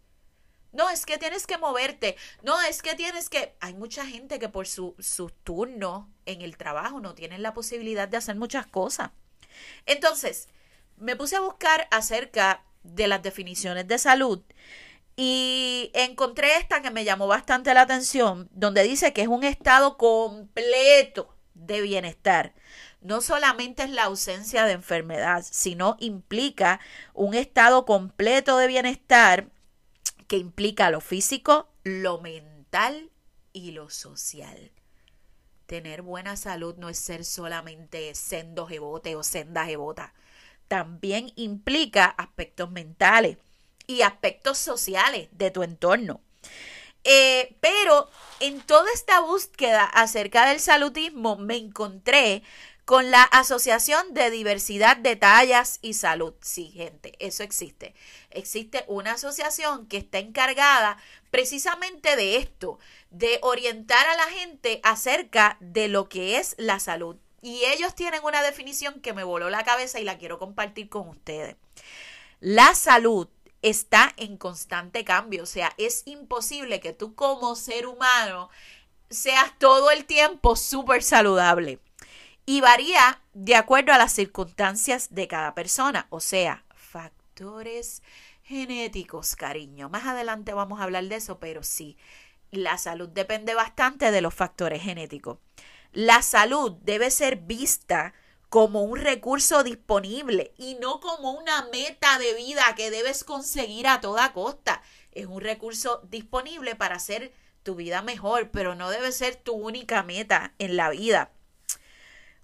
No, 0.72 0.88
es 0.88 1.04
que 1.04 1.18
tienes 1.18 1.46
que 1.46 1.58
moverte. 1.58 2.16
No, 2.42 2.61
es 2.62 2.80
que 2.80 2.94
tienes 2.94 3.28
que... 3.28 3.54
Hay 3.61 3.75
mucha 3.75 4.06
gente 4.06 4.38
que 4.38 4.49
por 4.49 4.66
su, 4.66 4.94
su 4.99 5.28
turno 5.28 6.11
en 6.25 6.40
el 6.40 6.56
trabajo 6.56 6.99
no 7.00 7.14
tienen 7.14 7.42
la 7.42 7.52
posibilidad 7.52 8.08
de 8.08 8.16
hacer 8.16 8.37
muchas 8.37 8.66
cosas. 8.66 9.11
Entonces, 9.84 10.49
me 10.96 11.14
puse 11.14 11.37
a 11.37 11.40
buscar 11.40 11.88
acerca 11.90 12.64
de 12.84 13.06
las 13.06 13.22
definiciones 13.22 13.87
de 13.87 13.99
salud 13.99 14.42
y 15.14 15.90
encontré 15.94 16.56
esta 16.56 16.80
que 16.80 16.90
me 16.90 17.04
llamó 17.04 17.26
bastante 17.26 17.75
la 17.75 17.82
atención, 17.82 18.49
donde 18.52 18.82
dice 18.82 19.12
que 19.12 19.22
es 19.22 19.28
un 19.28 19.44
estado 19.44 19.99
completo 19.99 21.37
de 21.54 21.80
bienestar 21.80 22.54
no 23.02 23.21
solamente 23.21 23.82
es 23.82 23.90
la 23.90 24.04
ausencia 24.04 24.64
de 24.64 24.73
enfermedad, 24.73 25.44
sino 25.49 25.97
implica 26.00 26.80
un 27.14 27.35
estado 27.35 27.85
completo 27.85 28.56
de 28.59 28.68
bienestar 28.68 29.49
que 30.28 30.37
implica 30.37 30.90
lo 30.90 31.00
físico, 31.00 31.68
lo 31.82 32.21
mental 32.21 33.11
y 33.52 33.73
lo 33.73 33.90
social. 33.90 34.71
Tener 35.66 36.02
buena 36.02 36.37
salud 36.37 36.76
no 36.76 36.88
es 36.88 36.99
ser 36.99 37.25
solamente 37.25 38.14
sendo 38.14 38.66
jebote 38.66 39.16
o 39.16 39.23
senda 39.23 39.64
jebota. 39.66 40.14
También 40.68 41.32
implica 41.37 42.06
aspectos 42.06 42.71
mentales. 42.71 43.38
y 43.88 44.02
aspectos 44.02 44.59
sociales 44.59 45.28
de 45.32 45.50
tu 45.50 45.64
entorno. 45.64 46.21
Eh, 47.04 47.56
pero 47.61 48.09
en 48.40 48.61
toda 48.61 48.87
esta 48.92 49.21
búsqueda 49.21 49.85
acerca 49.85 50.47
del 50.47 50.61
salutismo 50.61 51.37
me 51.37 51.56
encontré 51.56 52.42
con 52.85 53.11
la 53.11 53.23
Asociación 53.23 54.12
de 54.12 54.30
Diversidad 54.30 54.97
de 54.97 55.16
Tallas 55.16 55.78
y 55.82 55.94
Salud. 55.94 56.35
Sí, 56.40 56.73
gente, 56.75 57.14
eso 57.21 57.42
existe. 57.42 57.94
Existe 58.30 58.85
una 58.88 59.12
asociación 59.12 59.87
que 59.87 59.99
está 59.99 60.18
encargada 60.18 60.99
precisamente 61.30 62.16
de 62.16 62.37
esto, 62.37 62.78
de 63.11 63.38
orientar 63.42 64.06
a 64.06 64.16
la 64.16 64.25
gente 64.25 64.80
acerca 64.82 65.56
de 65.61 65.88
lo 65.88 66.09
que 66.09 66.38
es 66.38 66.54
la 66.59 66.80
salud. 66.80 67.16
Y 67.40 67.64
ellos 67.64 67.94
tienen 67.94 68.23
una 68.25 68.42
definición 68.42 69.00
que 69.00 69.12
me 69.12 69.25
voló 69.25 69.50
la 69.50 69.64
cabeza 69.64 70.00
y 70.00 70.04
la 70.04 70.18
quiero 70.18 70.38
compartir 70.38 70.88
con 70.88 71.09
ustedes. 71.09 71.56
La 72.40 72.75
salud 72.75 73.28
está 73.62 74.12
en 74.16 74.37
constante 74.37 75.04
cambio, 75.04 75.45
o 75.45 75.47
sea, 75.47 75.73
es 75.78 76.02
imposible 76.07 76.81
que 76.81 76.92
tú 76.92 77.14
como 77.14 77.54
ser 77.54 77.87
humano 77.87 78.50
seas 79.09 79.57
todo 79.59 79.90
el 79.90 80.04
tiempo 80.04 80.57
súper 80.57 81.02
saludable. 81.02 81.78
Y 82.45 82.61
varía 82.61 83.21
de 83.35 83.54
acuerdo 83.54 83.92
a 83.92 83.99
las 83.99 84.12
circunstancias 84.12 85.14
de 85.14 85.28
cada 85.28 85.54
persona, 85.54 86.09
o 86.11 86.19
sea, 86.19 86.64
factores 86.75 88.02
genéticos, 88.42 89.37
cariño. 89.37 89.88
Más 89.88 90.07
adelante 90.07 90.52
vamos 90.52 90.81
a 90.81 90.85
hablar 90.85 91.04
de 91.04 91.16
eso, 91.16 91.38
pero 91.38 91.62
sí, 91.62 91.97
la 92.50 92.78
salud 92.78 93.09
depende 93.09 93.54
bastante 93.54 94.11
de 94.11 94.21
los 94.21 94.35
factores 94.35 94.83
genéticos. 94.83 95.38
La 95.92 96.23
salud 96.23 96.73
debe 96.83 97.11
ser 97.11 97.37
vista 97.37 98.12
como 98.52 98.82
un 98.82 98.99
recurso 98.99 99.64
disponible 99.64 100.52
y 100.59 100.75
no 100.75 101.00
como 101.00 101.30
una 101.32 101.71
meta 101.73 102.18
de 102.18 102.35
vida 102.35 102.62
que 102.76 102.90
debes 102.90 103.25
conseguir 103.25 103.88
a 103.88 104.02
toda 104.02 104.35
costa. 104.35 104.82
Es 105.12 105.25
un 105.25 105.40
recurso 105.40 106.02
disponible 106.11 106.76
para 106.76 106.97
hacer 106.97 107.32
tu 107.62 107.76
vida 107.76 108.02
mejor, 108.02 108.50
pero 108.50 108.75
no 108.75 108.90
debe 108.90 109.11
ser 109.11 109.37
tu 109.37 109.54
única 109.54 110.02
meta 110.02 110.52
en 110.59 110.76
la 110.76 110.90
vida. 110.90 111.30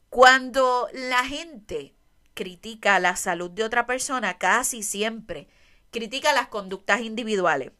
Cuando 0.08 0.88
la 0.94 1.26
gente 1.26 1.92
critica 2.32 2.98
la 3.00 3.14
salud 3.14 3.50
de 3.50 3.64
otra 3.64 3.84
persona, 3.84 4.38
casi 4.38 4.82
siempre 4.82 5.46
critica 5.90 6.32
las 6.32 6.48
conductas 6.48 7.02
individuales. 7.02 7.72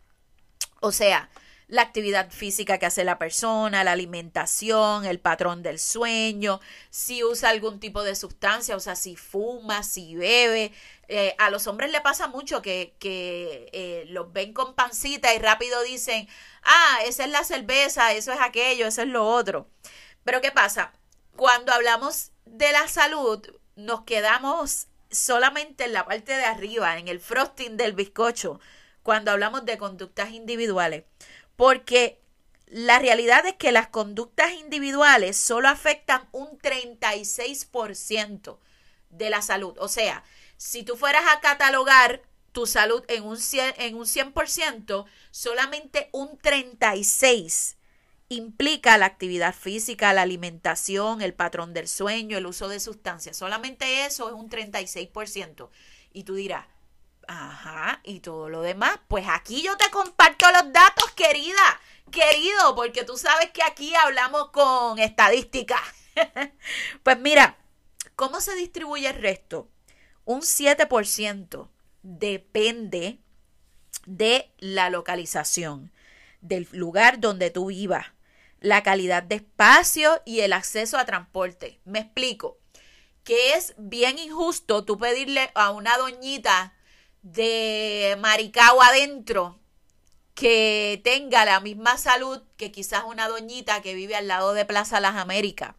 O 0.80 0.92
sea, 0.92 1.30
la 1.68 1.82
actividad 1.82 2.30
física 2.30 2.78
que 2.78 2.87
hace 2.87 3.04
la 3.04 3.18
persona, 3.18 3.84
la 3.84 3.92
alimentación, 3.92 5.04
el 5.04 5.20
patrón 5.20 5.62
del 5.62 5.78
sueño, 5.78 6.60
si 6.90 7.22
usa 7.22 7.50
algún 7.50 7.78
tipo 7.78 8.02
de 8.02 8.14
sustancia, 8.14 8.75
o 8.75 8.80
sea, 8.80 8.96
si 8.96 9.16
fuma, 9.16 9.82
si 9.82 10.16
bebe. 10.16 10.72
Eh, 11.08 11.34
a 11.38 11.50
los 11.50 11.66
hombres 11.66 11.92
le 11.92 12.00
pasa 12.00 12.26
mucho 12.26 12.62
que, 12.62 12.94
que 12.98 13.68
eh, 13.72 14.04
los 14.08 14.32
ven 14.32 14.54
con 14.54 14.75
pancita 14.75 15.34
y 15.34 15.38
rápido 15.38 15.82
dicen, 15.82 16.26
ah, 16.62 16.98
esa 17.06 17.25
es 17.25 17.30
la 17.30 17.44
cerveza, 17.44 18.12
eso 18.12 18.32
es 18.32 18.40
aquello, 18.40 18.87
eso 18.87 19.02
es 19.02 19.08
lo 19.08 19.26
otro. 19.26 19.68
Pero 20.25 20.40
¿qué 20.40 20.50
pasa? 20.50 20.92
Cuando 21.37 21.72
hablamos 21.72 22.32
de 22.46 22.72
la 22.72 22.88
salud, 22.88 23.46
nos 23.76 24.02
quedamos 24.04 24.88
solamente 25.10 25.84
en 25.84 25.92
la 25.92 26.06
parte 26.06 26.32
de 26.32 26.44
arriba, 26.44 26.98
en 26.98 27.08
el 27.08 27.20
frosting 27.20 27.76
del 27.76 27.92
bizcocho, 27.92 28.58
cuando 29.02 29.30
hablamos 29.30 29.64
de 29.64 29.78
conductas 29.78 30.32
individuales 30.32 31.04
porque 31.58 32.20
la 32.68 33.00
realidad 33.00 33.44
es 33.44 33.54
que 33.54 33.72
las 33.72 33.88
conductas 33.88 34.52
individuales 34.52 35.36
solo 35.36 35.66
afectan 35.66 36.28
un 36.30 36.56
36% 36.56 38.58
de 39.10 39.28
la 39.28 39.42
salud. 39.42 39.76
O 39.80 39.88
sea, 39.88 40.22
si 40.56 40.84
tú 40.84 40.96
fueras 40.96 41.24
a 41.26 41.40
catalogar 41.40 42.22
tu 42.52 42.66
salud 42.66 43.02
en 43.08 43.24
un 43.24 43.38
100%, 43.38 43.74
en 43.78 43.96
un 43.96 44.06
100% 44.06 45.06
solamente 45.32 46.10
un 46.12 46.38
36% 46.38 47.74
implica 48.28 48.96
la 48.96 49.06
actividad 49.06 49.52
física, 49.52 50.12
la 50.12 50.22
alimentación, 50.22 51.22
el 51.22 51.34
patrón 51.34 51.74
del 51.74 51.88
sueño, 51.88 52.38
el 52.38 52.46
uso 52.46 52.68
de 52.68 52.78
sustancias. 52.78 53.36
Solamente 53.36 54.06
eso 54.06 54.28
es 54.28 54.34
un 54.34 54.48
36%. 54.48 55.70
Y 56.12 56.22
tú 56.22 56.36
dirás, 56.36 56.66
Ajá, 57.28 58.00
y 58.04 58.20
todo 58.20 58.49
lo 58.49 58.62
demás. 58.62 58.99
Pues 59.06 59.26
aquí 59.28 59.62
yo 59.62 59.76
te 59.76 59.90
comparto 59.90 60.50
los 60.50 60.73
datos, 60.73 61.12
querida, 61.12 61.80
querido, 62.11 62.75
porque 62.75 63.04
tú 63.04 63.18
sabes 63.18 63.50
que 63.50 63.62
aquí 63.62 63.94
hablamos 63.94 64.49
con 64.50 64.99
estadística. 64.99 65.78
pues 67.02 67.20
mira, 67.20 67.58
¿cómo 68.16 68.40
se 68.40 68.54
distribuye 68.54 69.11
el 69.11 69.20
resto? 69.20 69.68
Un 70.25 70.40
7% 70.40 71.68
depende 72.02 73.18
de 74.06 74.50
la 74.56 74.88
localización, 74.88 75.92
del 76.40 76.66
lugar 76.73 77.20
donde 77.20 77.50
tú 77.50 77.66
vivas, 77.66 78.06
la 78.61 78.82
calidad 78.82 79.23
de 79.23 79.35
espacio 79.37 80.23
y 80.25 80.40
el 80.40 80.54
acceso 80.54 80.97
a 80.97 81.04
transporte. 81.04 81.78
Me 81.85 81.99
explico. 81.99 82.58
Que 83.23 83.52
es 83.52 83.75
bien 83.76 84.18
injusto 84.18 84.87
tú 84.87 84.97
pedirle 84.97 85.50
a 85.54 85.70
una 85.73 85.99
doñita 85.99 86.73
de 87.32 88.16
Maricao 88.20 88.80
adentro 88.82 89.58
que 90.35 91.00
tenga 91.02 91.44
la 91.44 91.61
misma 91.61 91.99
salud 91.99 92.42
que 92.56 92.70
quizás 92.70 93.04
una 93.04 93.28
doñita 93.28 93.82
que 93.82 93.94
vive 93.94 94.14
al 94.14 94.28
lado 94.28 94.54
de 94.54 94.64
Plaza 94.64 95.00
Las 95.00 95.16
Américas. 95.16 95.75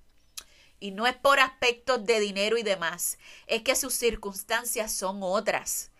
Y 0.79 0.91
no 0.91 1.07
es 1.07 1.15
por 1.15 1.39
aspectos 1.39 2.05
de 2.05 2.19
dinero 2.19 2.57
y 2.57 2.63
demás, 2.63 3.17
es 3.47 3.63
que 3.63 3.75
sus 3.75 3.93
circunstancias 3.93 4.91
son 4.91 5.19
otras. 5.21 5.91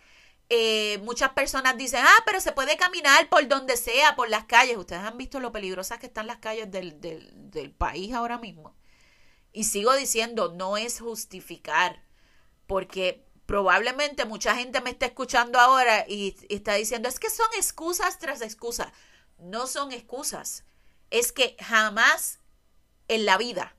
Eh, 0.49 0.97
muchas 1.03 1.31
personas 1.31 1.77
dicen, 1.77 2.01
ah, 2.03 2.23
pero 2.25 2.41
se 2.41 2.51
puede 2.51 2.75
caminar 2.77 3.29
por 3.29 3.47
donde 3.47 3.77
sea, 3.77 4.15
por 4.15 4.29
las 4.29 4.45
calles. 4.45 4.77
Ustedes 4.77 5.03
han 5.03 5.17
visto 5.17 5.39
lo 5.39 5.51
peligrosas 5.51 5.99
que 5.99 6.07
están 6.07 6.27
las 6.27 6.37
calles 6.37 6.71
del, 6.71 6.99
del, 6.99 7.31
del 7.51 7.71
país 7.71 8.13
ahora 8.13 8.37
mismo. 8.37 8.75
Y 9.53 9.65
sigo 9.65 9.93
diciendo, 9.95 10.53
no 10.55 10.77
es 10.77 10.99
justificar, 10.99 12.03
porque 12.67 13.28
probablemente 13.49 14.25
mucha 14.25 14.55
gente 14.55 14.79
me 14.79 14.91
está 14.91 15.07
escuchando 15.07 15.59
ahora 15.59 16.05
y, 16.07 16.37
está 16.49 16.75
diciendo, 16.75 17.09
es 17.09 17.17
que 17.17 17.31
son 17.31 17.47
excusas 17.57 18.19
tras 18.19 18.43
excusas. 18.43 18.89
No 19.39 19.65
son 19.65 19.91
excusas. 19.91 20.65
Es 21.09 21.31
que 21.31 21.57
jamás 21.59 22.37
en 23.07 23.25
la 23.25 23.39
vida 23.39 23.75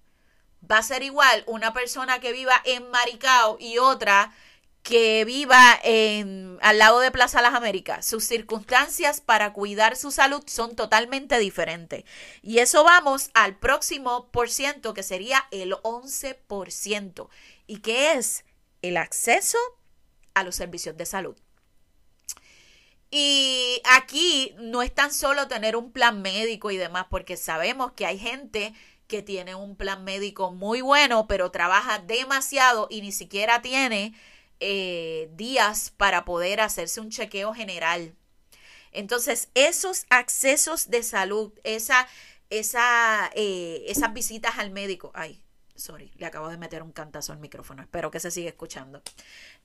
va 0.69 0.79
a 0.79 0.83
ser 0.83 1.05
igual 1.05 1.45
una 1.47 1.73
persona 1.73 2.19
que 2.19 2.33
viva 2.33 2.61
en 2.65 2.91
Maricao 2.91 3.59
y 3.61 3.79
otra 3.79 4.35
que 4.83 5.25
viva 5.25 5.79
en, 5.85 6.59
al 6.63 6.79
lado 6.79 6.99
de 6.99 7.13
Plaza 7.13 7.41
Las 7.41 7.55
Américas. 7.55 8.05
Sus 8.05 8.25
circunstancias 8.25 9.21
para 9.21 9.53
cuidar 9.53 9.95
su 9.95 10.11
salud 10.11 10.43
son 10.49 10.75
totalmente 10.75 11.39
diferentes. 11.39 12.03
Y 12.43 12.59
eso 12.59 12.83
vamos 12.83 13.31
al 13.35 13.55
próximo 13.55 14.33
por 14.33 14.51
ciento, 14.51 14.95
que 14.95 15.05
sería 15.05 15.47
el 15.53 15.75
11%. 15.75 17.29
¿Y 17.69 17.79
qué 17.79 18.15
es? 18.15 18.43
El 18.83 18.97
acceso 18.97 19.59
a 20.35 20.45
los 20.45 20.57
servicios 20.57 20.97
de 20.97 21.07
salud. 21.07 21.37
Y 23.11 23.83
aquí 23.85 24.55
no 24.59 24.83
es 24.83 24.95
tan 24.95 25.13
solo 25.13 25.49
tener 25.49 25.75
un 25.75 25.91
plan 25.91 26.23
médico 26.23 26.71
y 26.71 26.77
demás, 26.77 27.07
porque 27.11 27.37
sabemos 27.37 27.93
que 27.93 28.07
hay 28.07 28.19
gente 28.19 28.73
que 29.09 29.23
tiene 29.23 29.57
un 29.57 29.75
plan 29.75 30.05
médico 30.05 30.53
muy 30.53 30.81
bueno, 30.81 31.27
pero 31.27 31.51
trabaja 31.51 31.99
demasiado 31.99 32.87
y 32.89 33.01
ni 33.01 33.11
siquiera 33.11 33.61
tiene 33.63 34.15
eh, 34.61 35.29
días 35.35 35.91
para 35.97 36.25
poder 36.25 36.61
hacerse 36.61 37.01
un 37.01 37.11
chequeo 37.11 37.53
general. 37.53 38.15
Entonces, 38.93 39.49
esos 39.55 40.07
accesos 40.11 40.91
de 40.91 41.03
salud, 41.03 41.53
esa, 41.65 42.07
esa, 42.51 43.31
eh, 43.35 43.85
esas 43.89 44.13
visitas 44.13 44.59
al 44.59 44.71
médico, 44.71 45.11
ay, 45.15 45.43
Sorry, 45.81 46.13
le 46.17 46.27
acabo 46.27 46.49
de 46.49 46.59
meter 46.59 46.83
un 46.83 46.93
cantazo 46.93 47.33
al 47.33 47.39
micrófono. 47.39 47.83
Espero 47.83 48.11
que 48.11 48.21
se 48.21 48.31
siga 48.31 48.51
escuchando. 48.51 49.03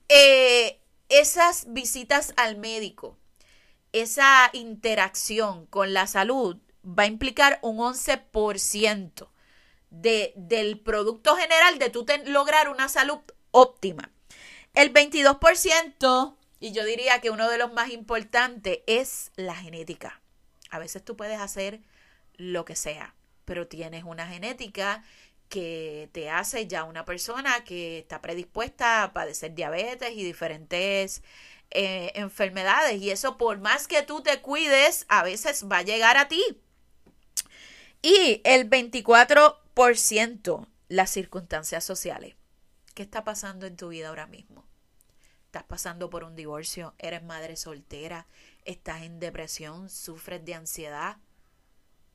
Eh, 0.08 0.80
esas 1.10 1.66
visitas 1.74 2.34
al 2.38 2.58
médico, 2.58 3.18
esa 3.92 4.50
interacción 4.54 5.66
con 5.66 5.94
la 5.94 6.08
salud 6.08 6.58
va 6.86 7.04
a 7.04 7.08
implicar 7.08 7.60
un 7.62 7.78
11% 7.78 9.28
de, 9.90 10.34
del 10.36 10.80
producto 10.80 11.36
general 11.36 11.80
de 11.80 11.90
tú 11.90 12.06
lograr 12.28 12.70
una 12.70 12.88
salud 12.88 13.20
óptima. 13.52 14.10
El 14.74 14.94
22%, 14.94 16.36
y 16.60 16.72
yo 16.72 16.86
diría 16.86 17.20
que 17.20 17.30
uno 17.30 17.50
de 17.50 17.58
los 17.58 17.74
más 17.74 17.90
importantes, 17.92 18.80
es 18.88 19.32
la 19.36 19.56
genética. 19.56 20.22
A 20.70 20.80
veces 20.80 21.04
tú 21.04 21.16
puedes 21.18 21.40
hacer 21.40 21.82
lo 22.38 22.66
que 22.66 22.76
sea, 22.76 23.16
pero 23.46 23.68
tienes 23.68 24.04
una 24.04 24.28
genética 24.28 25.04
que 25.50 26.10
te 26.12 26.30
hace 26.30 26.68
ya 26.68 26.84
una 26.84 27.06
persona 27.06 27.64
que 27.64 28.00
está 28.00 28.22
predispuesta 28.22 29.04
a 29.04 29.14
padecer 29.14 29.54
diabetes 29.56 30.12
y 30.12 30.24
diferentes 30.24 31.24
eh, 31.72 32.12
enfermedades. 32.16 33.02
Y 33.02 33.12
eso 33.12 33.38
por 33.38 33.60
más 33.60 33.88
que 33.88 34.02
tú 34.02 34.22
te 34.22 34.42
cuides, 34.42 35.06
a 35.08 35.24
veces 35.24 35.66
va 35.72 35.80
a 35.80 35.84
llegar 35.84 36.18
a 36.18 36.28
ti. 36.28 36.44
Y 38.02 38.42
el 38.44 38.70
24%, 38.70 40.68
las 40.90 41.10
circunstancias 41.10 41.84
sociales. 41.84 42.36
¿Qué 42.94 43.04
está 43.04 43.24
pasando 43.24 43.66
en 43.66 43.78
tu 43.78 43.90
vida 43.90 44.10
ahora 44.10 44.28
mismo? 44.28 44.66
estás 45.56 45.70
pasando 45.70 46.10
por 46.10 46.26
un 46.26 46.36
divorcio, 46.36 46.96
eres 46.98 47.24
madre 47.24 47.56
soltera, 47.56 48.28
estás 48.66 49.04
en 49.04 49.22
depresión, 49.22 49.90
sufres 49.90 50.44
de 50.44 50.54
ansiedad. 50.54 51.16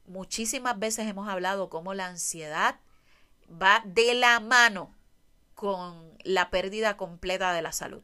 Muchísimas 0.05 0.79
veces 0.79 1.07
hemos 1.07 1.27
hablado 1.27 1.71
cómo 1.71 1.95
la 1.95 2.07
ansiedad 2.07 2.81
va 3.51 3.83
de 3.85 4.15
la 4.15 4.41
mano 4.41 4.95
con 5.55 6.17
la 6.23 6.51
pérdida 6.51 6.97
completa 6.97 7.53
de 7.53 7.63
la 7.63 7.73
salud, 7.73 8.03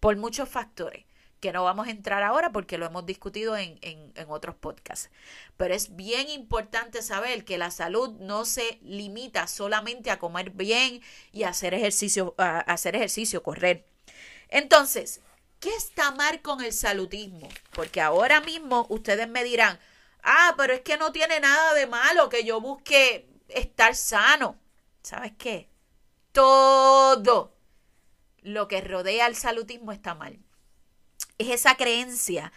por 0.00 0.16
muchos 0.16 0.48
factores 0.48 1.04
que 1.40 1.52
no 1.52 1.64
vamos 1.64 1.86
a 1.86 1.90
entrar 1.90 2.22
ahora 2.22 2.50
porque 2.50 2.78
lo 2.78 2.86
hemos 2.86 3.04
discutido 3.04 3.56
en, 3.56 3.78
en, 3.82 4.12
otros 4.28 4.56
podcasts. 4.56 5.10
Pero 5.56 5.74
es 5.74 5.94
bien 5.94 6.28
importante 6.30 7.02
saber 7.02 7.44
que 7.44 7.58
la 7.58 7.70
salud 7.70 8.10
no 8.20 8.44
se 8.44 8.78
limita 8.82 9.46
solamente 9.46 10.10
a 10.10 10.18
comer 10.18 10.50
bien 10.50 11.02
y 11.32 11.44
hacer 11.44 11.74
ejercicio, 11.74 12.34
a 12.38 12.60
hacer 12.60 12.96
ejercicio, 12.96 13.42
correr. 13.42 13.86
Entonces, 14.48 15.20
¿qué 15.60 15.74
está 15.74 16.10
mal 16.12 16.40
con 16.40 16.64
el 16.64 16.72
salutismo? 16.72 17.48
Porque 17.72 18.00
ahora 18.00 18.40
mismo 18.40 18.86
ustedes 18.88 19.28
me 19.28 19.44
dirán, 19.44 19.78
ah, 20.22 20.54
pero 20.56 20.72
es 20.72 20.80
que 20.80 20.96
no 20.96 21.12
tiene 21.12 21.38
nada 21.40 21.74
de 21.74 21.86
malo 21.86 22.28
que 22.28 22.44
yo 22.44 22.60
busque 22.60 23.28
estar 23.48 23.94
sano. 23.94 24.58
¿Sabes 25.06 25.34
qué? 25.38 25.70
Todo 26.32 27.54
lo 28.42 28.66
que 28.66 28.80
rodea 28.80 29.26
al 29.26 29.36
salutismo 29.36 29.92
está 29.92 30.16
mal. 30.16 30.40
Es 31.38 31.50
esa 31.50 31.76
creencia 31.76 32.52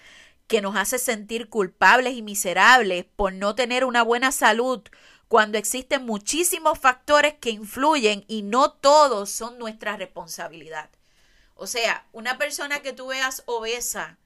que 0.47 0.59
nos 0.59 0.75
hace 0.75 0.97
sentir 0.97 1.49
culpables 1.49 2.15
y 2.15 2.23
miserables 2.23 3.05
por 3.05 3.33
no 3.33 3.53
tener 3.53 3.85
una 3.85 4.01
buena 4.01 4.31
salud 4.31 4.81
cuando 5.27 5.59
existen 5.59 6.07
muchísimos 6.07 6.79
factores 6.79 7.35
que 7.35 7.51
influyen 7.51 8.25
y 8.27 8.41
no 8.41 8.71
todos 8.71 9.29
son 9.29 9.59
nuestra 9.59 9.95
responsabilidad. 9.95 10.89
O 11.53 11.67
sea, 11.67 12.07
una 12.13 12.39
persona 12.39 12.79
que 12.79 12.93
tú 12.93 13.09
veas 13.09 13.43
obesa, 13.45 14.17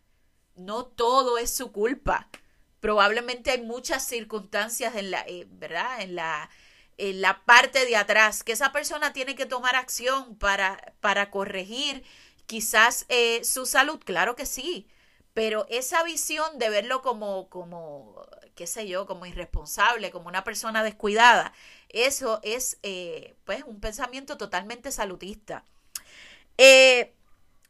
no 0.55 0.85
todo 0.85 1.37
es 1.37 1.53
su 1.53 1.73
culpa. 1.73 2.29
Probablemente 2.79 3.51
hay 3.51 3.61
muchas 3.63 4.07
circunstancias 4.07 4.95
en 4.95 5.11
la, 5.11 5.25
eh, 5.27 5.45
¿verdad? 5.49 5.99
En 5.99 6.15
la, 6.15 6.49
la 6.97 7.43
parte 7.45 7.85
de 7.85 7.95
atrás 7.95 8.43
que 8.43 8.51
esa 8.51 8.71
persona 8.71 9.13
tiene 9.13 9.35
que 9.35 9.45
tomar 9.45 9.75
acción 9.75 10.35
para, 10.35 10.93
para 11.01 11.31
corregir 11.31 12.03
quizás 12.45 13.05
eh, 13.09 13.43
su 13.43 13.65
salud, 13.65 14.00
claro 14.03 14.35
que 14.35 14.45
sí, 14.45 14.88
pero 15.33 15.65
esa 15.69 16.03
visión 16.03 16.59
de 16.59 16.69
verlo 16.69 17.01
como, 17.01 17.50
como, 17.50 18.25
qué 18.55 18.67
sé 18.67 18.88
yo, 18.88 19.07
como 19.07 19.25
irresponsable, 19.25 20.12
como 20.12 20.27
una 20.27 20.43
persona 20.43 20.83
descuidada, 20.83 21.53
eso 21.89 22.39
es 22.43 22.77
eh, 22.83 23.35
pues 23.45 23.63
un 23.63 23.79
pensamiento 23.79 24.38
totalmente 24.38 24.91
salutista. 24.91 25.65
Eh, 26.57 27.13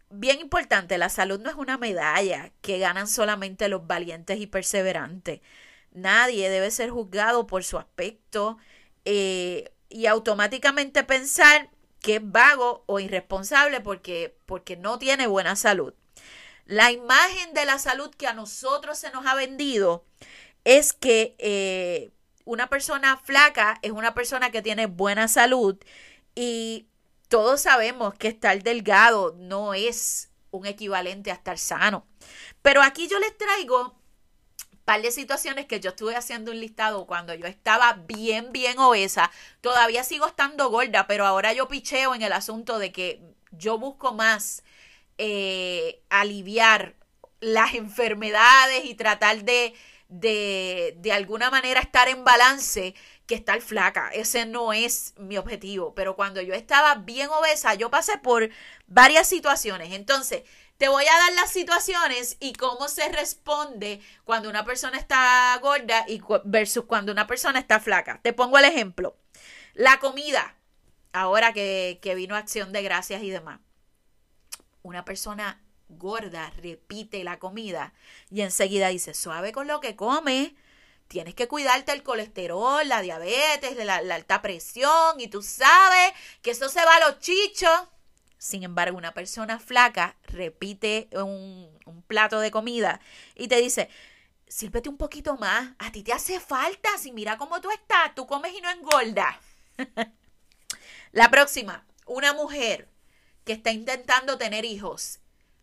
bien 0.09 0.39
importante, 0.39 0.97
la 0.97 1.09
salud 1.09 1.39
no 1.39 1.49
es 1.49 1.55
una 1.55 1.77
medalla 1.77 2.51
que 2.61 2.79
ganan 2.79 3.07
solamente 3.07 3.69
los 3.69 3.87
valientes 3.87 4.39
y 4.39 4.47
perseverantes. 4.47 5.41
Nadie 5.91 6.49
debe 6.49 6.71
ser 6.71 6.89
juzgado 6.89 7.47
por 7.47 7.63
su 7.63 7.77
aspecto 7.77 8.57
y 9.05 10.05
automáticamente 10.07 11.03
pensar 11.03 11.69
que 12.01 12.15
es 12.15 12.21
vago 12.21 12.83
o 12.85 12.99
irresponsable 12.99 13.79
porque, 13.79 14.37
porque 14.45 14.75
no 14.75 14.99
tiene 14.99 15.27
buena 15.27 15.55
salud. 15.55 15.93
La 16.65 16.91
imagen 16.91 17.53
de 17.53 17.65
la 17.65 17.79
salud 17.79 18.13
que 18.15 18.27
a 18.27 18.33
nosotros 18.33 18.97
se 18.97 19.11
nos 19.11 19.25
ha 19.25 19.35
vendido 19.35 20.05
es 20.63 20.93
que 20.93 21.35
eh, 21.39 22.11
una 22.45 22.69
persona 22.69 23.17
flaca 23.17 23.79
es 23.81 23.91
una 23.91 24.13
persona 24.13 24.51
que 24.51 24.61
tiene 24.61 24.85
buena 24.85 25.27
salud 25.27 25.77
y 26.35 26.87
todos 27.27 27.61
sabemos 27.61 28.13
que 28.15 28.27
estar 28.27 28.61
delgado 28.63 29.35
no 29.37 29.73
es 29.73 30.29
un 30.51 30.65
equivalente 30.65 31.31
a 31.31 31.35
estar 31.35 31.57
sano. 31.57 32.05
Pero 32.61 32.81
aquí 32.81 33.07
yo 33.07 33.19
les 33.19 33.37
traigo 33.37 33.95
par 34.85 35.01
de 35.01 35.11
situaciones 35.11 35.65
que 35.65 35.79
yo 35.79 35.91
estuve 35.91 36.15
haciendo 36.15 36.51
un 36.51 36.59
listado 36.59 37.05
cuando 37.05 37.33
yo 37.33 37.47
estaba 37.47 37.93
bien, 37.93 38.51
bien 38.51 38.79
obesa. 38.79 39.31
Todavía 39.61 40.03
sigo 40.03 40.27
estando 40.27 40.69
gorda, 40.69 41.07
pero 41.07 41.25
ahora 41.25 41.53
yo 41.53 41.67
picheo 41.67 42.15
en 42.15 42.21
el 42.21 42.33
asunto 42.33 42.79
de 42.79 42.91
que 42.91 43.21
yo 43.51 43.77
busco 43.77 44.13
más 44.13 44.63
eh, 45.17 46.01
aliviar 46.09 46.95
las 47.39 47.73
enfermedades 47.75 48.85
y 48.85 48.95
tratar 48.95 49.43
de, 49.43 49.73
de, 50.09 50.95
de 50.97 51.11
alguna 51.11 51.49
manera 51.49 51.79
estar 51.79 52.07
en 52.07 52.23
balance 52.23 52.95
que 53.25 53.35
estar 53.35 53.61
flaca. 53.61 54.09
Ese 54.13 54.45
no 54.45 54.73
es 54.73 55.13
mi 55.17 55.37
objetivo. 55.37 55.93
Pero 55.95 56.15
cuando 56.15 56.41
yo 56.41 56.53
estaba 56.53 56.95
bien 56.95 57.29
obesa, 57.29 57.73
yo 57.75 57.89
pasé 57.89 58.17
por 58.17 58.49
varias 58.87 59.27
situaciones. 59.27 59.93
Entonces, 59.93 60.43
te 60.77 60.87
voy 60.89 61.05
a 61.05 61.17
dar 61.17 61.33
las 61.33 61.51
situaciones 61.51 62.37
y 62.39 62.53
cómo 62.53 62.87
se 62.87 63.07
responde 63.09 64.01
cuando 64.23 64.49
una 64.49 64.65
persona 64.65 64.97
está 64.97 65.57
gorda 65.61 66.05
y 66.07 66.21
versus 66.43 66.85
cuando 66.85 67.11
una 67.11 67.27
persona 67.27 67.59
está 67.59 67.79
flaca. 67.79 68.19
Te 68.21 68.33
pongo 68.33 68.57
el 68.57 68.65
ejemplo. 68.65 69.15
La 69.73 69.99
comida, 69.99 70.55
ahora 71.13 71.53
que, 71.53 71.99
que 72.01 72.15
vino 72.15 72.35
acción 72.35 72.71
de 72.73 72.81
gracias 72.81 73.23
y 73.23 73.29
demás. 73.29 73.59
Una 74.81 75.05
persona 75.05 75.61
gorda 75.87 76.51
repite 76.61 77.23
la 77.23 77.39
comida 77.39 77.93
y 78.29 78.41
enseguida 78.41 78.89
dice, 78.89 79.13
suave 79.13 79.51
con 79.51 79.67
lo 79.67 79.79
que 79.79 79.95
come. 79.95 80.55
Tienes 81.07 81.35
que 81.35 81.47
cuidarte 81.47 81.91
el 81.91 82.03
colesterol, 82.03 82.87
la 82.87 83.01
diabetes, 83.01 83.77
la, 83.77 84.01
la 84.01 84.15
alta 84.15 84.41
presión 84.41 85.19
y 85.19 85.27
tú 85.27 85.41
sabes 85.43 86.13
que 86.41 86.51
eso 86.51 86.69
se 86.69 86.83
va 86.83 86.95
a 86.95 87.11
los 87.11 87.19
chichos. 87.19 87.87
Sin 88.43 88.63
embargo, 88.63 88.97
una 88.97 89.13
persona 89.13 89.57
flaca 89.57 90.17
repite 90.23 91.07
un, 91.13 91.69
plato 92.07 92.41
de 92.41 92.51
comida 92.51 92.99
y 93.35 93.47
te 93.47 93.55
dice, 93.61 93.87
sírvete 94.49 94.89
un 94.89 94.97
poquito 94.97 95.37
más, 95.37 95.71
a 95.79 95.93
ti 95.93 96.03
te 96.03 96.11
hace 96.11 96.41
falta, 96.41 96.89
si 96.97 97.13
mira 97.13 97.37
cómo 97.37 97.61
tú 97.61 97.71
estás, 97.71 98.13
tú 98.15 98.27
comes 98.27 98.53
y 98.53 98.59
no 98.59 98.69
engordas. 98.69 99.37
La 101.13 101.31
próxima, 101.31 101.85
una 102.05 102.33
mujer 102.33 102.89
que 103.45 103.53
está 103.53 103.71
intentando 103.71 104.37
tener 104.37 104.65
hijos. 104.65 105.19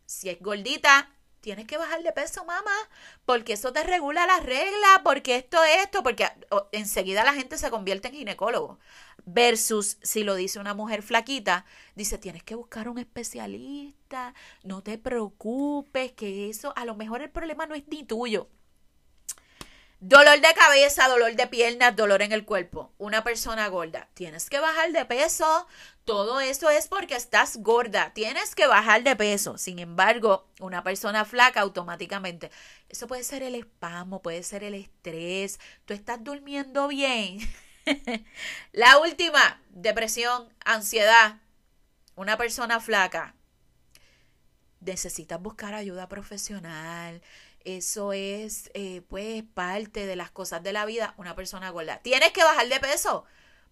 Si 0.07 0.31
es 0.31 0.40
gordita, 0.40 1.11
tienes 1.40 1.66
que 1.66 1.79
bajar 1.79 2.03
de 2.03 2.12
peso, 2.12 2.44
mamá, 2.44 2.70
porque 3.24 3.55
eso 3.55 3.72
te 3.72 3.83
regula 3.83 4.26
las 4.26 4.42
reglas, 4.44 5.00
porque 5.05 5.37
esto, 5.37 5.59
esto, 5.64 6.03
porque 6.03 6.29
enseguida 6.72 7.24
la 7.24 7.35
gente 7.35 7.59
se 7.59 7.70
convierte 7.70 8.09
en 8.09 8.14
ginecólogo. 8.14 8.79
Versus 9.24 9.98
si 10.03 10.24
lo 10.24 10.35
dice 10.35 10.59
una 10.59 10.74
mujer 10.74 11.03
flaquita, 11.03 11.64
dice, 11.94 12.18
tienes 12.18 12.42
que 12.42 12.55
buscar 12.55 12.88
un 12.88 12.98
especialista, 12.98 14.35
no 14.64 14.83
te 14.83 14.98
preocupes, 14.98 16.12
que 16.12 16.48
eso, 16.48 16.72
a 16.76 16.85
lo 16.85 16.94
mejor 16.94 17.22
el 17.22 17.31
problema 17.31 17.66
no 17.66 17.74
es 17.74 17.87
ni 17.88 18.05
tuyo. 18.05 18.48
Dolor 20.03 20.41
de 20.41 20.55
cabeza, 20.55 21.09
dolor 21.09 21.35
de 21.37 21.47
piernas, 21.47 21.95
dolor 21.95 22.23
en 22.23 22.33
el 22.33 22.47
cuerpo. 22.47 22.91
Una 22.97 23.23
persona 23.23 23.69
gorda. 23.69 24.09
Tienes 24.15 24.49
que 24.49 24.59
bajar 24.59 24.93
de 24.93 25.05
peso. 25.05 25.67
Todo 26.07 26.41
eso 26.41 26.71
es 26.71 26.89
porque 26.89 27.15
estás 27.15 27.59
gorda. 27.59 28.15
Tienes 28.15 28.55
que 28.55 28.67
bajar 28.67 29.03
de 29.03 29.15
peso. 29.15 29.59
Sin 29.59 29.79
embargo, 29.79 30.49
una 30.59 30.83
persona 30.83 31.27
flaca 31.27 31.61
automáticamente. 31.61 32.51
Eso 32.89 33.07
puede 33.09 33.25
ser 33.25 33.43
el 33.43 33.55
espasmo, 33.55 34.23
puede 34.23 34.43
ser 34.43 34.65
el 34.65 34.73
estrés. 34.73 35.61
Tú 35.85 35.93
estás 35.93 36.25
durmiendo 36.25 36.89
bien. 36.89 37.39
La 38.73 38.97
última, 39.01 39.61
depresión, 39.69 40.49
ansiedad. 40.65 41.41
Una 42.17 42.39
persona 42.39 42.81
flaca. 42.81 43.35
Necesitas 44.81 45.43
buscar 45.43 45.75
ayuda 45.75 46.09
profesional 46.09 47.21
eso 47.64 48.12
es, 48.12 48.70
eh, 48.75 49.03
pues, 49.09 49.42
parte 49.55 50.07
de 50.07 50.16
las 50.16 50.31
cosas 50.31 50.62
de 50.62 50.73
la 50.73 50.85
vida, 50.85 51.14
una 51.16 51.35
persona 51.35 51.70
gorda. 51.70 51.99
Tienes 51.99 52.33
que 52.33 52.42
bajar 52.42 52.68
de 52.68 52.81
peso, 52.81 53.25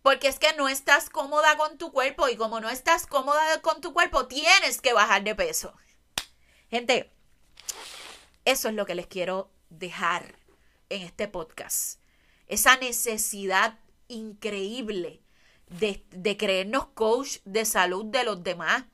porque 0.02 0.28
es 0.28 0.38
que 0.38 0.52
no 0.56 0.68
estás 0.68 1.10
cómoda 1.10 1.56
con 1.56 1.78
tu 1.78 1.92
cuerpo 1.92 2.28
y 2.28 2.36
como 2.36 2.60
no 2.60 2.70
estás 2.70 3.06
cómoda 3.06 3.60
con 3.62 3.80
tu 3.80 3.92
cuerpo, 3.92 4.26
tienes 4.26 4.80
que 4.80 4.92
bajar 4.92 5.24
de 5.24 5.34
peso. 5.34 5.74
Gente, 6.70 7.10
eso 8.44 8.68
es 8.68 8.74
lo 8.74 8.86
que 8.86 8.94
les 8.94 9.06
quiero 9.06 9.50
dejar 9.70 10.36
en 10.88 11.02
este 11.02 11.28
podcast. 11.28 12.00
Esa 12.46 12.76
necesidad 12.76 13.78
increíble 14.08 15.22
de, 15.66 16.04
de 16.10 16.36
creernos 16.36 16.86
coach 16.88 17.38
de 17.44 17.64
salud 17.64 18.06
de 18.06 18.24
los 18.24 18.42
demás. 18.42 18.84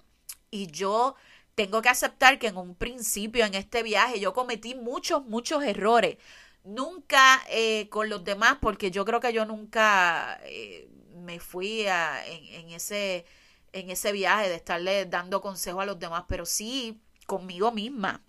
Y 0.50 0.68
yo 0.68 1.16
tengo 1.54 1.82
que 1.82 1.88
aceptar 1.88 2.38
que 2.38 2.48
en 2.48 2.56
un 2.56 2.74
principio 2.74 3.44
en 3.44 3.54
este 3.54 3.82
viaje 3.82 4.20
yo 4.20 4.32
cometí 4.32 4.74
muchos, 4.74 5.24
muchos 5.26 5.62
errores. 5.62 6.18
Nunca 6.64 7.42
eh, 7.50 7.88
con 7.90 8.08
los 8.08 8.24
demás, 8.24 8.58
porque 8.60 8.90
yo 8.90 9.04
creo 9.04 9.20
que 9.20 9.32
yo 9.32 9.44
nunca 9.44 10.40
eh, 10.44 10.88
me 11.14 11.38
fui 11.38 11.86
a, 11.86 12.26
en, 12.26 12.70
ese, 12.70 13.26
en 13.72 13.90
ese 13.90 14.12
viaje 14.12 14.48
de 14.48 14.56
estarle 14.56 15.04
dando 15.06 15.40
consejo 15.40 15.80
a 15.80 15.86
los 15.86 15.98
demás, 15.98 16.24
pero 16.26 16.46
sí 16.46 17.00
conmigo 17.26 17.70
misma. 17.70 18.22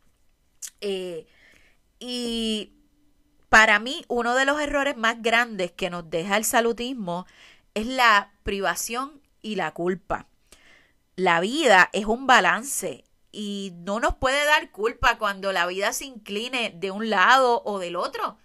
Eh, 0.81 1.25
y 1.99 2.73
para 3.49 3.79
mí, 3.79 4.03
uno 4.09 4.35
de 4.35 4.45
los 4.45 4.59
errores 4.59 4.97
más 4.97 5.21
grandes 5.21 5.71
que 5.71 5.89
nos 5.89 6.09
deja 6.09 6.35
el 6.37 6.43
salutismo 6.43 7.25
es 7.73 7.87
la 7.87 8.33
privación 8.43 9.21
y 9.41 9.55
la 9.55 9.73
culpa. 9.73 10.27
La 11.15 11.39
vida 11.39 11.89
es 11.93 12.05
un 12.05 12.27
balance 12.27 13.04
y 13.35 13.73
no 13.75 13.99
nos 13.99 14.15
puede 14.15 14.45
dar 14.45 14.71
culpa 14.71 15.17
cuando 15.17 15.51
la 15.51 15.67
vida 15.67 15.91
se 15.91 16.05
incline 16.05 16.73
de 16.75 16.91
un 16.91 17.09
lado 17.09 17.61
o 17.65 17.79
del 17.79 17.97
otro 17.97 18.37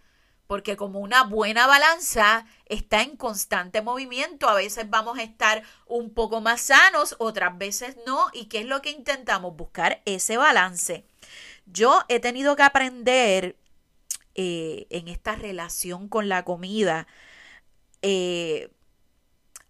porque 0.50 0.76
como 0.76 0.98
una 0.98 1.22
buena 1.22 1.68
balanza 1.68 2.44
está 2.66 3.02
en 3.02 3.16
constante 3.16 3.82
movimiento, 3.82 4.48
a 4.48 4.54
veces 4.54 4.90
vamos 4.90 5.16
a 5.16 5.22
estar 5.22 5.62
un 5.86 6.12
poco 6.12 6.40
más 6.40 6.62
sanos, 6.62 7.14
otras 7.20 7.56
veces 7.56 7.96
no, 8.04 8.26
y 8.32 8.46
qué 8.46 8.58
es 8.58 8.66
lo 8.66 8.82
que 8.82 8.90
intentamos 8.90 9.54
buscar 9.54 10.02
ese 10.06 10.38
balance. 10.38 11.04
Yo 11.66 12.00
he 12.08 12.18
tenido 12.18 12.56
que 12.56 12.64
aprender 12.64 13.60
eh, 14.34 14.88
en 14.90 15.06
esta 15.06 15.36
relación 15.36 16.08
con 16.08 16.28
la 16.28 16.44
comida 16.44 17.06
eh, 18.02 18.72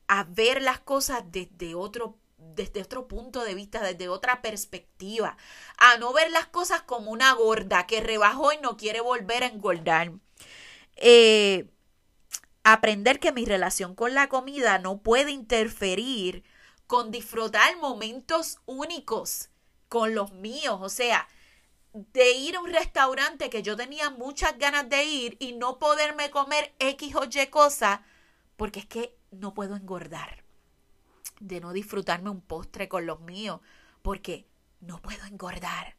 a 0.08 0.24
ver 0.24 0.62
las 0.62 0.80
cosas 0.80 1.24
desde 1.30 1.74
otro 1.74 2.16
desde 2.54 2.82
otro 2.82 3.08
punto 3.08 3.44
de 3.44 3.54
vista, 3.54 3.82
desde 3.82 4.08
otra 4.08 4.42
perspectiva, 4.42 5.36
a 5.78 5.96
no 5.98 6.12
ver 6.12 6.30
las 6.30 6.46
cosas 6.46 6.82
como 6.82 7.10
una 7.10 7.32
gorda 7.34 7.86
que 7.86 8.00
rebajó 8.00 8.52
y 8.52 8.58
no 8.58 8.76
quiere 8.76 9.00
volver 9.00 9.44
a 9.44 9.48
engordar. 9.48 10.12
Eh, 10.96 11.68
aprender 12.64 13.20
que 13.20 13.32
mi 13.32 13.44
relación 13.44 13.94
con 13.94 14.14
la 14.14 14.28
comida 14.28 14.78
no 14.78 14.98
puede 15.02 15.30
interferir 15.30 16.44
con 16.86 17.10
disfrutar 17.10 17.76
momentos 17.78 18.58
únicos 18.66 19.50
con 19.88 20.14
los 20.14 20.32
míos. 20.32 20.78
O 20.80 20.88
sea, 20.88 21.28
de 21.92 22.32
ir 22.32 22.56
a 22.56 22.60
un 22.60 22.72
restaurante 22.72 23.50
que 23.50 23.62
yo 23.62 23.76
tenía 23.76 24.10
muchas 24.10 24.58
ganas 24.58 24.88
de 24.88 25.04
ir 25.04 25.36
y 25.40 25.52
no 25.52 25.78
poderme 25.78 26.30
comer 26.30 26.74
X 26.78 27.14
o 27.16 27.24
Y 27.24 27.46
cosa, 27.46 28.02
porque 28.56 28.80
es 28.80 28.86
que 28.86 29.16
no 29.30 29.54
puedo 29.54 29.76
engordar. 29.76 30.44
De 31.40 31.60
no 31.60 31.72
disfrutarme 31.72 32.30
un 32.30 32.40
postre 32.40 32.88
con 32.88 33.06
los 33.06 33.20
míos, 33.20 33.60
porque 34.02 34.46
no 34.80 35.02
puedo 35.02 35.24
engordar. 35.26 35.96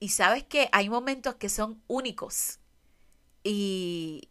Y 0.00 0.08
sabes 0.08 0.44
que 0.44 0.68
hay 0.72 0.88
momentos 0.88 1.34
que 1.36 1.48
son 1.48 1.82
únicos 1.86 2.58
y 3.44 4.28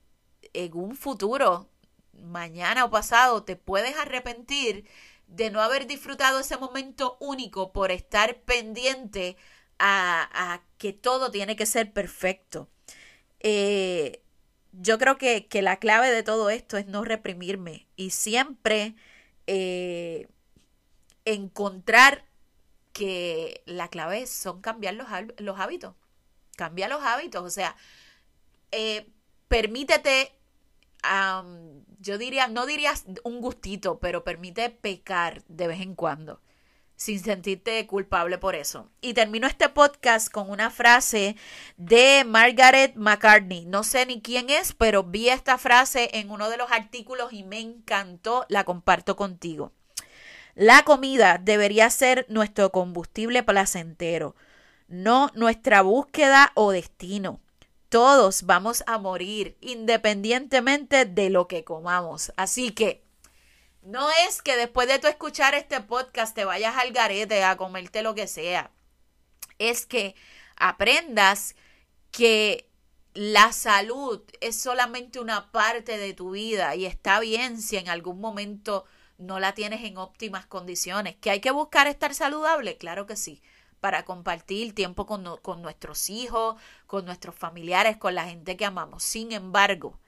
en 0.54 0.74
un 0.74 0.96
futuro, 0.96 1.70
mañana 2.14 2.86
o 2.86 2.92
pasado, 2.92 3.44
te 3.44 3.56
puedes 3.56 3.96
arrepentir 3.98 4.88
de 5.28 5.50
no 5.50 5.62
haber 5.62 5.88
disfrutado 5.88 6.40
ese 6.40 6.58
momento 6.58 7.18
único 7.20 7.72
por 7.72 7.92
estar 7.92 8.42
pendiente 8.42 9.38
a, 9.80 10.62
que 10.78 10.94
todo 10.94 11.32
tiene 11.32 11.56
que 11.56 11.66
ser 11.66 11.92
perfecto. 11.94 12.70
Eh, 13.40 14.22
yo 14.74 14.98
creo 14.98 15.18
que, 15.18 15.48
la 15.62 15.78
clave 15.80 16.12
de 16.12 16.24
todo 16.24 16.50
esto 16.50 16.78
es 16.78 16.88
no 16.88 17.04
reprimirme 17.04 17.88
y 17.96 18.12
siempre 18.12 18.96
eh, 19.48 20.28
encontrar 21.26 22.26
que 22.94 23.64
la 23.66 23.88
clave 23.88 24.28
son 24.28 24.62
cambiar 24.62 24.96
los, 24.96 25.08
los 25.38 25.60
hábitos. 25.60 25.96
Cambia 26.58 26.88
los 26.88 27.02
hábitos, 27.02 27.44
o 27.44 27.50
sea, 27.50 27.76
eh, 28.72 29.08
permítete, 29.48 30.34
yo 32.00 32.18
diría, 32.18 32.48
no 32.48 32.66
dirías 32.66 33.06
un 33.24 33.42
gustito, 33.42 34.00
pero 34.00 34.24
permite 34.24 34.70
pecar 34.70 35.44
de 35.48 35.68
vez 35.68 35.82
en 35.82 35.96
cuando 35.96 36.40
sin 37.02 37.20
sentirte 37.20 37.88
culpable 37.88 38.38
por 38.38 38.54
eso. 38.54 38.88
Y 39.02 39.16
termino 39.16 39.48
este 39.48 39.70
podcast 39.70 40.32
con 40.32 40.52
una 40.52 40.70
frase 40.70 41.36
de 41.76 42.24
Margaret 42.28 42.94
McCartney. 42.96 43.66
No 43.66 43.84
sé 43.84 44.06
ni 44.06 44.22
quién 44.22 44.52
es, 44.52 44.74
pero 44.74 45.04
vi 45.04 45.30
esta 45.30 45.58
frase 45.58 46.12
en 46.14 46.30
uno 46.30 46.48
de 46.52 46.58
los 46.58 46.72
artículos 46.72 47.34
y 47.34 47.44
me 47.44 47.60
encantó, 47.60 48.46
la 48.50 48.66
comparto 48.66 49.16
contigo. 49.16 49.72
La 50.54 50.84
comida 50.84 51.40
debería 51.42 51.90
ser 51.90 52.28
nuestro 52.30 52.72
combustible 52.72 53.42
placentero, 53.42 54.36
no 54.88 55.32
nuestra 55.34 55.82
búsqueda 55.82 56.52
o 56.54 56.72
destino. 56.72 57.40
Todos 57.90 58.44
vamos 58.44 58.84
a 58.86 59.00
morir 59.00 59.58
independientemente 59.60 61.06
de 61.06 61.32
lo 61.32 61.48
que 61.48 61.64
comamos. 61.64 62.32
Así 62.38 62.70
que 62.74 63.02
no 63.82 64.10
es 64.28 64.42
que 64.42 64.56
después 64.56 64.88
de 64.88 65.00
tu 65.00 65.08
escuchar 65.08 65.56
este 65.56 65.82
podcast 65.82 66.36
te 66.36 66.46
vayas 66.46 66.76
al 66.78 66.92
garete 66.92 67.44
a 67.44 67.58
comerte 67.58 68.02
lo 68.02 68.16
que 68.16 68.28
sea. 68.28 68.72
Es 69.60 69.86
que 69.86 70.16
aprendas 70.56 71.56
que 72.12 72.68
la 73.14 73.52
salud 73.52 74.22
es 74.40 74.60
solamente 74.62 75.20
una 75.20 75.52
parte 75.52 75.98
de 75.98 76.14
tu 76.14 76.32
vida 76.32 76.76
y 76.76 76.86
está 76.86 77.20
bien 77.20 77.62
si 77.62 77.78
en 77.78 77.90
algún 77.90 78.20
momento 78.22 78.86
no 79.18 79.40
la 79.40 79.54
tienes 79.54 79.84
en 79.84 79.98
óptimas 79.98 80.46
condiciones. 80.46 81.16
¿Que 81.18 81.32
hay 81.32 81.42
que 81.42 81.52
buscar 81.52 81.88
estar 81.88 82.14
saludable? 82.14 82.78
Claro 82.78 83.06
que 83.06 83.16
sí 83.16 83.42
para 83.82 84.06
compartir 84.06 84.74
tiempo 84.76 85.06
con, 85.06 85.26
con 85.42 85.62
nuestros 85.62 86.10
hijos, 86.10 86.56
con 86.88 87.04
nuestros 87.04 87.36
familiares, 87.36 87.98
con 87.98 88.16
la 88.16 88.26
gente 88.26 88.56
que 88.56 88.66
amamos. 88.66 89.04
Sin 89.04 89.32
embargo, 89.32 90.00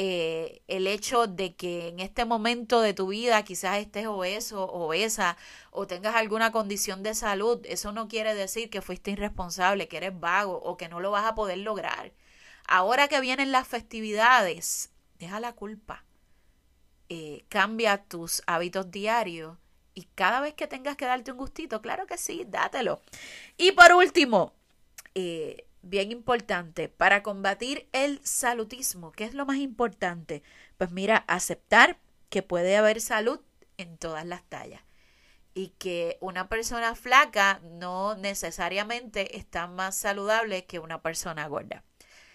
eh, 0.00 0.62
el 0.68 0.86
hecho 0.86 1.26
de 1.26 1.56
que 1.56 1.88
en 1.88 1.98
este 1.98 2.24
momento 2.24 2.80
de 2.80 2.94
tu 2.94 3.08
vida 3.08 3.42
quizás 3.42 3.78
estés 3.78 4.06
obeso, 4.06 4.62
obesa 4.70 5.36
o 5.72 5.88
tengas 5.88 6.14
alguna 6.14 6.52
condición 6.52 7.02
de 7.02 7.16
salud, 7.16 7.60
eso 7.64 7.90
no 7.90 8.06
quiere 8.06 8.36
decir 8.36 8.70
que 8.70 8.80
fuiste 8.80 9.10
irresponsable, 9.10 9.88
que 9.88 9.96
eres 9.96 10.20
vago 10.20 10.56
o 10.62 10.76
que 10.76 10.88
no 10.88 11.00
lo 11.00 11.10
vas 11.10 11.24
a 11.24 11.34
poder 11.34 11.58
lograr. 11.58 12.12
Ahora 12.68 13.08
que 13.08 13.20
vienen 13.20 13.50
las 13.50 13.66
festividades, 13.66 14.92
deja 15.18 15.40
la 15.40 15.54
culpa. 15.54 16.04
Eh, 17.08 17.44
cambia 17.48 18.04
tus 18.04 18.44
hábitos 18.46 18.92
diarios 18.92 19.58
y 19.94 20.04
cada 20.14 20.40
vez 20.40 20.54
que 20.54 20.68
tengas 20.68 20.96
que 20.96 21.06
darte 21.06 21.32
un 21.32 21.38
gustito, 21.38 21.82
claro 21.82 22.06
que 22.06 22.18
sí, 22.18 22.44
dátelo. 22.46 23.00
Y 23.56 23.72
por 23.72 23.92
último, 23.94 24.52
eh, 25.16 25.66
bien 25.82 26.12
importante, 26.12 26.88
para 26.88 27.22
combatir 27.22 27.88
el 27.92 28.20
salutismo, 28.24 29.12
¿qué 29.12 29.24
es 29.24 29.34
lo 29.34 29.46
más 29.46 29.58
importante? 29.58 30.42
Pues 30.76 30.90
mira, 30.90 31.24
aceptar 31.28 31.98
que 32.28 32.42
puede 32.42 32.76
haber 32.76 33.00
salud 33.00 33.40
en 33.76 33.96
todas 33.96 34.26
las 34.26 34.42
tallas 34.44 34.82
y 35.54 35.70
que 35.78 36.18
una 36.20 36.48
persona 36.48 36.94
flaca 36.94 37.60
no 37.64 38.14
necesariamente 38.14 39.36
está 39.36 39.66
más 39.66 39.96
saludable 39.96 40.66
que 40.66 40.78
una 40.78 41.02
persona 41.02 41.48
gorda. 41.48 41.82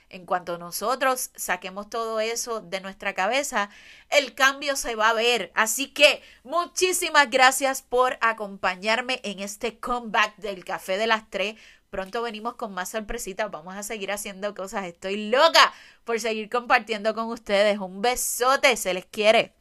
En 0.09 0.25
cuanto 0.27 0.59
nosotros 0.59 1.31
saquemos 1.35 1.89
todo 1.89 2.19
eso 2.19 2.61
de 2.61 2.81
nuestra 2.81 3.13
cabeza, 3.13 3.69
el 4.09 4.35
cambio 4.35 4.75
se 4.75 4.95
va 4.95 5.09
a 5.09 5.13
ver. 5.13 5.51
Así 5.55 5.87
que 5.87 6.21
muchísimas 6.43 7.31
gracias 7.31 7.81
por 7.81 8.19
acompañarme 8.21 9.21
en 9.23 9.39
este 9.39 9.79
comeback 9.79 10.35
del 10.35 10.65
Café 10.65 10.97
de 10.97 11.07
las 11.07 11.29
Tres. 11.31 11.55
Pronto 11.93 12.23
venimos 12.23 12.55
con 12.55 12.73
más 12.73 12.89
sorpresitas. 12.89 13.51
Vamos 13.51 13.75
a 13.75 13.83
seguir 13.83 14.11
haciendo 14.11 14.55
cosas. 14.55 14.85
Estoy 14.85 15.29
loca 15.29 15.71
por 16.05 16.19
seguir 16.19 16.49
compartiendo 16.49 17.13
con 17.13 17.27
ustedes. 17.27 17.77
Un 17.77 18.01
besote. 18.01 18.75
Se 18.77 18.95
les 18.95 19.05
quiere. 19.05 19.53